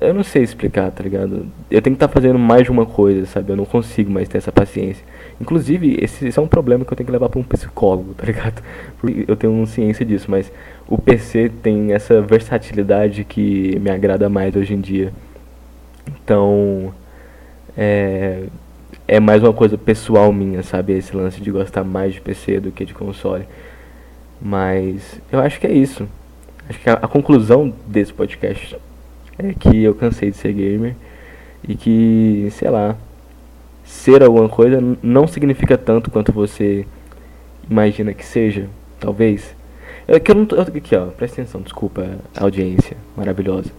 Eu 0.00 0.14
não 0.14 0.22
sei 0.22 0.42
explicar, 0.42 0.90
tá 0.92 1.02
ligado? 1.02 1.46
Eu 1.68 1.82
tenho 1.82 1.96
que 1.96 2.04
estar 2.04 2.08
tá 2.08 2.14
fazendo 2.14 2.38
mais 2.38 2.64
de 2.64 2.70
uma 2.70 2.86
coisa, 2.86 3.26
sabe? 3.26 3.50
Eu 3.50 3.56
não 3.56 3.64
consigo 3.64 4.12
mais 4.12 4.28
ter 4.28 4.38
essa 4.38 4.52
paciência. 4.52 5.04
Inclusive, 5.40 5.98
esse, 6.00 6.28
esse 6.28 6.38
é 6.38 6.42
um 6.42 6.46
problema 6.46 6.84
que 6.84 6.92
eu 6.92 6.96
tenho 6.96 7.06
que 7.06 7.12
levar 7.12 7.28
para 7.28 7.40
um 7.40 7.42
psicólogo, 7.42 8.14
tá 8.14 8.24
ligado? 8.24 8.62
Porque 9.00 9.24
eu 9.26 9.34
tenho 9.34 9.66
ciência 9.66 10.06
disso, 10.06 10.30
mas 10.30 10.52
o 10.88 10.96
PC 10.96 11.50
tem 11.62 11.92
essa 11.92 12.22
versatilidade 12.22 13.24
que 13.24 13.76
me 13.80 13.90
agrada 13.90 14.28
mais 14.28 14.54
hoje 14.54 14.72
em 14.72 14.80
dia. 14.80 15.12
Então, 16.06 16.94
é, 17.76 18.44
é 19.08 19.18
mais 19.18 19.42
uma 19.42 19.52
coisa 19.52 19.76
pessoal 19.76 20.32
minha, 20.32 20.62
sabe? 20.62 20.92
Esse 20.92 21.16
lance 21.16 21.40
de 21.40 21.50
gostar 21.50 21.82
mais 21.82 22.14
de 22.14 22.20
PC 22.20 22.60
do 22.60 22.70
que 22.70 22.84
de 22.84 22.94
console. 22.94 23.44
Mas 24.40 25.20
eu 25.30 25.40
acho 25.40 25.58
que 25.58 25.66
é 25.66 25.72
isso. 25.72 26.08
Acho 26.68 26.78
que 26.78 26.88
a, 26.88 26.94
a, 26.94 27.08
conclusão 27.08 27.72
desse 27.86 28.12
podcast 28.12 28.76
é 29.38 29.52
que 29.52 29.82
eu 29.82 29.94
cansei 29.94 30.30
de 30.30 30.36
ser 30.36 30.52
gamer 30.52 30.94
e 31.66 31.74
que, 31.74 32.48
sei 32.50 32.70
lá, 32.70 32.96
ser 33.84 34.22
alguma 34.22 34.48
coisa 34.48 34.80
não 35.02 35.26
significa 35.26 35.76
tanto 35.76 36.10
quanto 36.10 36.32
você 36.32 36.86
imagina 37.68 38.12
que 38.12 38.24
seja, 38.24 38.68
talvez. 38.98 39.54
É 40.06 40.18
que 40.18 40.30
eu 40.30 40.34
não 40.34 40.46
tô, 40.46 40.60
aqui 40.60 40.96
ó, 40.96 41.06
presta 41.06 41.40
atenção, 41.40 41.60
desculpa 41.60 42.06
audiência 42.36 42.96
maravilhosa. 43.16 43.70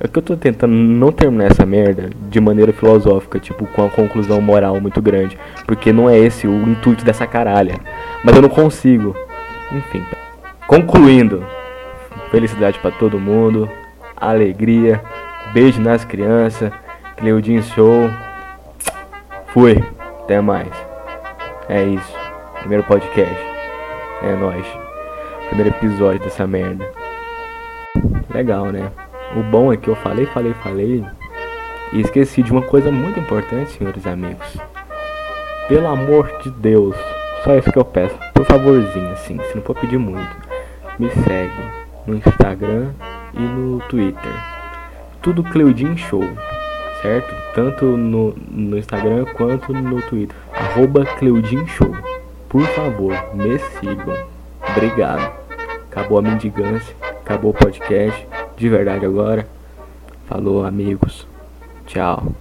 É 0.00 0.08
que 0.08 0.18
eu 0.18 0.22
tô 0.22 0.36
tentando 0.36 0.74
não 0.74 1.12
terminar 1.12 1.46
essa 1.46 1.64
merda 1.64 2.10
de 2.28 2.40
maneira 2.40 2.72
filosófica, 2.72 3.38
tipo, 3.38 3.66
com 3.66 3.84
a 3.84 3.88
conclusão 3.88 4.40
moral 4.40 4.80
muito 4.80 5.00
grande. 5.00 5.38
Porque 5.66 5.92
não 5.92 6.10
é 6.10 6.18
esse 6.18 6.46
o 6.46 6.68
intuito 6.68 7.04
dessa 7.04 7.26
caralha. 7.26 7.78
Mas 8.24 8.34
eu 8.34 8.42
não 8.42 8.48
consigo. 8.48 9.14
Enfim, 9.70 10.02
concluindo, 10.66 11.44
felicidade 12.30 12.78
para 12.80 12.90
todo 12.90 13.18
mundo, 13.18 13.70
alegria, 14.16 15.02
beijo 15.52 15.80
nas 15.80 16.04
crianças, 16.04 16.72
Cleudinho 17.16 17.62
Show. 17.62 18.10
Fui, 19.48 19.82
até 20.20 20.40
mais. 20.40 20.70
É 21.68 21.82
isso. 21.84 22.12
Primeiro 22.60 22.84
podcast. 22.84 23.38
É 24.22 24.34
nóis. 24.34 24.66
Primeiro 25.48 25.70
episódio 25.70 26.20
dessa 26.20 26.46
merda. 26.46 26.88
Legal, 28.32 28.66
né? 28.66 28.90
O 29.36 29.42
bom 29.42 29.72
é 29.72 29.76
que 29.76 29.88
eu 29.88 29.96
falei, 29.96 30.26
falei, 30.26 30.54
falei. 30.62 31.04
E 31.92 32.00
esqueci 32.00 32.42
de 32.42 32.50
uma 32.50 32.62
coisa 32.62 32.90
muito 32.90 33.20
importante, 33.20 33.72
senhores 33.72 34.06
amigos. 34.06 34.56
Pelo 35.68 35.86
amor 35.88 36.30
de 36.42 36.50
Deus, 36.50 36.96
só 37.44 37.54
isso 37.56 37.70
que 37.70 37.78
eu 37.78 37.84
peço. 37.84 38.14
Por 38.32 38.44
favorzinho, 38.44 39.10
assim, 39.12 39.38
se 39.44 39.54
não 39.56 39.62
for 39.62 39.76
pedir 39.76 39.98
muito. 39.98 40.36
Me 40.98 41.10
segue 41.10 41.52
no 42.06 42.16
Instagram 42.16 42.90
e 43.34 43.40
no 43.40 43.80
Twitter. 43.88 44.32
Tudo 45.20 45.42
Cleudin 45.42 45.96
Show, 45.96 46.22
certo? 47.00 47.34
Tanto 47.54 47.84
no, 47.96 48.34
no 48.50 48.78
Instagram 48.78 49.24
quanto 49.34 49.72
no 49.72 50.00
Twitter. 50.02 50.36
Arroba 50.52 51.04
Cleudin 51.04 51.66
Show. 51.66 51.94
Por 52.48 52.66
favor, 52.68 53.14
me 53.34 53.58
sigam. 53.58 54.16
Obrigado. 54.70 55.32
Acabou 55.90 56.18
a 56.18 56.22
mendigância. 56.22 56.94
Acabou 57.20 57.50
o 57.50 57.54
podcast. 57.54 58.26
De 58.56 58.68
verdade 58.68 59.06
agora. 59.06 59.46
Falou, 60.26 60.64
amigos. 60.64 61.26
Tchau. 61.86 62.34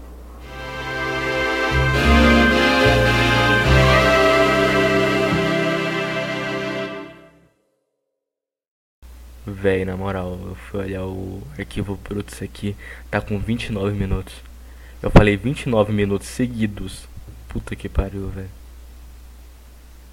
Véi, 9.62 9.86
na 9.86 9.96
moral, 9.96 10.40
eu 10.44 10.56
fui 10.56 10.80
olhar 10.80 11.06
o 11.06 11.44
arquivo 11.56 11.96
bruto, 11.96 12.34
isso 12.34 12.44
aqui 12.44 12.76
tá 13.12 13.22
com 13.22 13.38
29 13.38 13.96
minutos. 13.96 14.34
Eu 15.04 15.12
falei 15.12 15.38
29 15.38 15.94
minutos 15.94 16.30
seguidos. 16.30 17.08
Puta 17.48 17.76
que 17.76 17.88
pariu, 17.88 18.28
velho. 18.30 18.61